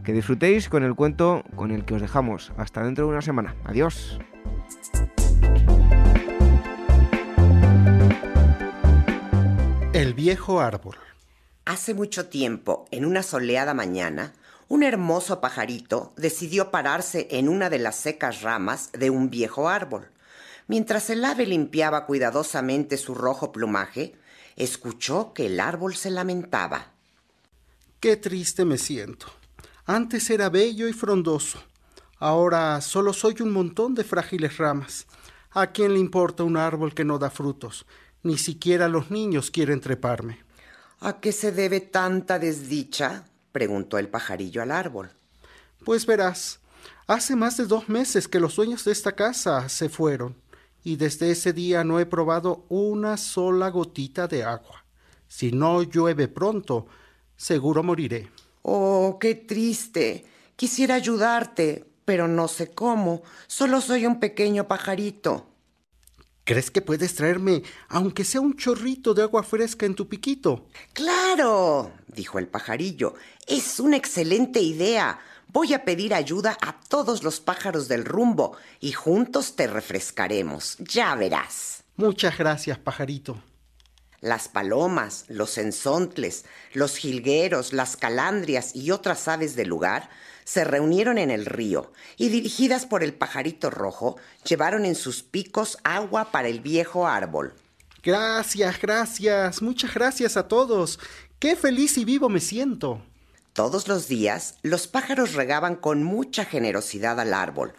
[0.05, 2.53] Que disfrutéis con el cuento con el que os dejamos.
[2.59, 3.57] Hasta dentro de una semana.
[3.65, 4.19] Adiós.
[9.95, 10.99] El viejo árbol.
[11.65, 14.35] Hace mucho tiempo, en una soleada mañana,
[14.69, 20.09] un hermoso pajarito decidió pararse en una de las secas ramas de un viejo árbol.
[20.67, 24.15] Mientras el ave limpiaba cuidadosamente su rojo plumaje,
[24.57, 26.93] escuchó que el árbol se lamentaba.
[28.01, 29.27] Qué triste me siento.
[29.87, 31.59] Antes era bello y frondoso.
[32.19, 35.07] Ahora solo soy un montón de frágiles ramas.
[35.51, 37.87] ¿A quién le importa un árbol que no da frutos?
[38.23, 40.39] Ni siquiera los niños quieren treparme.
[41.01, 43.25] ¿A qué se debe tanta desdicha?
[43.53, 45.11] preguntó el pajarillo al árbol.
[45.85, 46.61] Pues verás,
[47.07, 50.35] hace más de dos meses que los dueños de esta casa se fueron,
[50.85, 54.85] y desde ese día no he probado una sola gotita de agua.
[55.27, 56.87] Si no llueve pronto,
[57.37, 58.31] seguro moriré.
[58.63, 60.25] Oh, qué triste.
[60.55, 63.23] Quisiera ayudarte, pero no sé cómo.
[63.47, 65.47] Solo soy un pequeño pajarito.
[66.45, 70.67] ¿Crees que puedes traerme, aunque sea un chorrito de agua fresca en tu piquito?
[70.93, 73.15] Claro, dijo el pajarillo.
[73.47, 75.19] Es una excelente idea.
[75.55, 80.77] Voy a pedir ayuda a todos los pájaros del rumbo y juntos te refrescaremos.
[80.79, 81.85] Ya verás.
[81.97, 83.41] Muchas gracias, pajarito
[84.21, 90.09] las palomas, los enzontles, los jilgueros, las calandrias y otras aves del lugar
[90.45, 95.77] se reunieron en el río y dirigidas por el pajarito rojo llevaron en sus picos
[95.85, 97.53] agua para el viejo árbol.
[98.03, 100.99] Gracias, gracias, muchas gracias a todos.
[101.39, 103.03] Qué feliz y vivo me siento.
[103.55, 107.73] Todos los días los pájaros regaban con mucha generosidad al árbol.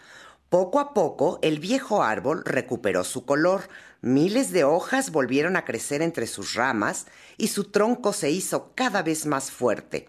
[0.50, 3.68] Poco a poco el viejo árbol recuperó su color,
[4.06, 7.08] Miles de hojas volvieron a crecer entre sus ramas
[7.38, 10.08] y su tronco se hizo cada vez más fuerte.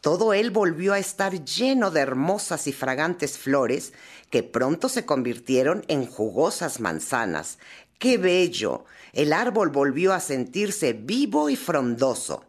[0.00, 3.94] Todo él volvió a estar lleno de hermosas y fragantes flores
[4.28, 7.58] que pronto se convirtieron en jugosas manzanas.
[7.98, 8.84] ¡Qué bello!
[9.12, 12.44] El árbol volvió a sentirse vivo y frondoso.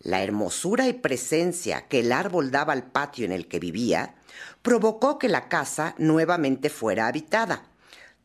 [0.00, 4.14] La hermosura y presencia que el árbol daba al patio en el que vivía
[4.62, 7.64] provocó que la casa nuevamente fuera habitada.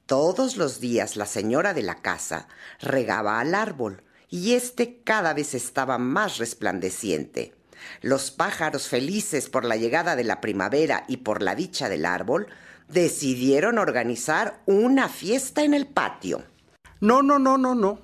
[0.05, 2.47] Todos los días la señora de la casa
[2.79, 7.53] regaba al árbol y éste cada vez estaba más resplandeciente.
[8.01, 12.47] Los pájaros felices por la llegada de la primavera y por la dicha del árbol
[12.87, 16.43] decidieron organizar una fiesta en el patio.
[16.99, 17.99] No, no, no, no, no.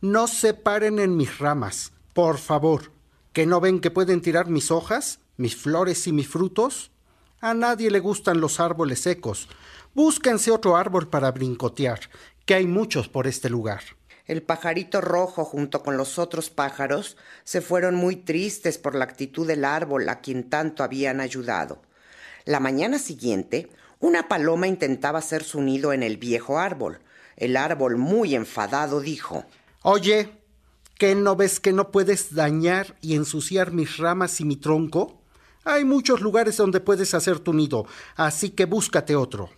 [0.00, 2.91] No se paren en mis ramas, por favor.
[3.32, 6.90] ¿Que no ven que pueden tirar mis hojas, mis flores y mis frutos?
[7.40, 9.48] A nadie le gustan los árboles secos.
[9.94, 12.00] Búsquense otro árbol para brincotear,
[12.44, 13.82] que hay muchos por este lugar.
[14.26, 19.46] El pajarito rojo junto con los otros pájaros se fueron muy tristes por la actitud
[19.46, 21.80] del árbol a quien tanto habían ayudado.
[22.44, 27.00] La mañana siguiente, una paloma intentaba hacer su nido en el viejo árbol.
[27.36, 29.46] El árbol, muy enfadado, dijo
[29.82, 30.41] Oye,
[31.02, 35.20] ¿qué no ves que no puedes dañar y ensuciar mis ramas y mi tronco?
[35.64, 39.50] Hay muchos lugares donde puedes hacer tu nido, así que búscate otro.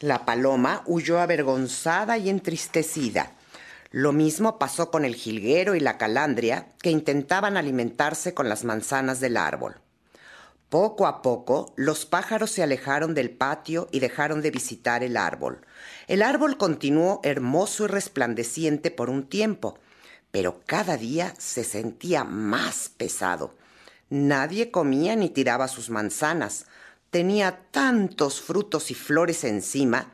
[0.00, 3.32] La paloma huyó avergonzada y entristecida.
[3.90, 9.20] Lo mismo pasó con el jilguero y la calandria, que intentaban alimentarse con las manzanas
[9.20, 9.76] del árbol.
[10.68, 15.62] Poco a poco, los pájaros se alejaron del patio y dejaron de visitar el árbol.
[16.08, 19.78] El árbol continuó hermoso y resplandeciente por un tiempo,
[20.30, 23.54] pero cada día se sentía más pesado.
[24.08, 26.66] Nadie comía ni tiraba sus manzanas.
[27.10, 30.12] Tenía tantos frutos y flores encima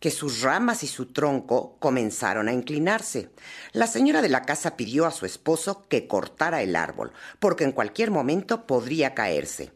[0.00, 3.30] que sus ramas y su tronco comenzaron a inclinarse.
[3.72, 7.72] La señora de la casa pidió a su esposo que cortara el árbol, porque en
[7.72, 9.72] cualquier momento podría caerse.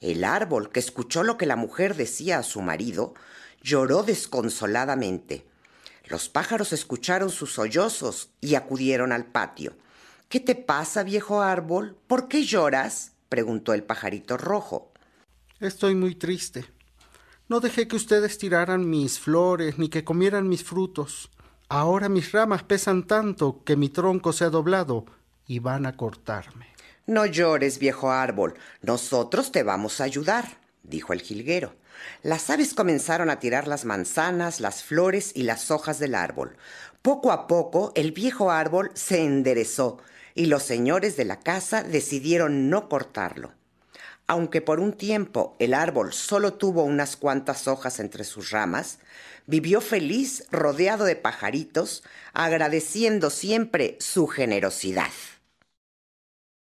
[0.00, 3.14] El árbol, que escuchó lo que la mujer decía a su marido,
[3.62, 5.46] lloró desconsoladamente.
[6.06, 9.74] Los pájaros escucharon sus sollozos y acudieron al patio.
[10.28, 11.96] ¿Qué te pasa, viejo árbol?
[12.06, 13.12] ¿Por qué lloras?
[13.28, 14.92] preguntó el pajarito rojo.
[15.60, 16.64] Estoy muy triste.
[17.48, 21.30] No dejé que ustedes tiraran mis flores ni que comieran mis frutos.
[21.68, 25.06] Ahora mis ramas pesan tanto que mi tronco se ha doblado
[25.46, 26.66] y van a cortarme.
[27.06, 31.74] No llores, viejo árbol, nosotros te vamos a ayudar, dijo el jilguero.
[32.22, 36.56] Las aves comenzaron a tirar las manzanas, las flores y las hojas del árbol.
[37.02, 39.98] Poco a poco el viejo árbol se enderezó
[40.34, 43.52] y los señores de la casa decidieron no cortarlo.
[44.26, 48.98] Aunque por un tiempo el árbol solo tuvo unas cuantas hojas entre sus ramas,
[49.46, 52.02] vivió feliz rodeado de pajaritos,
[52.32, 55.10] agradeciendo siempre su generosidad.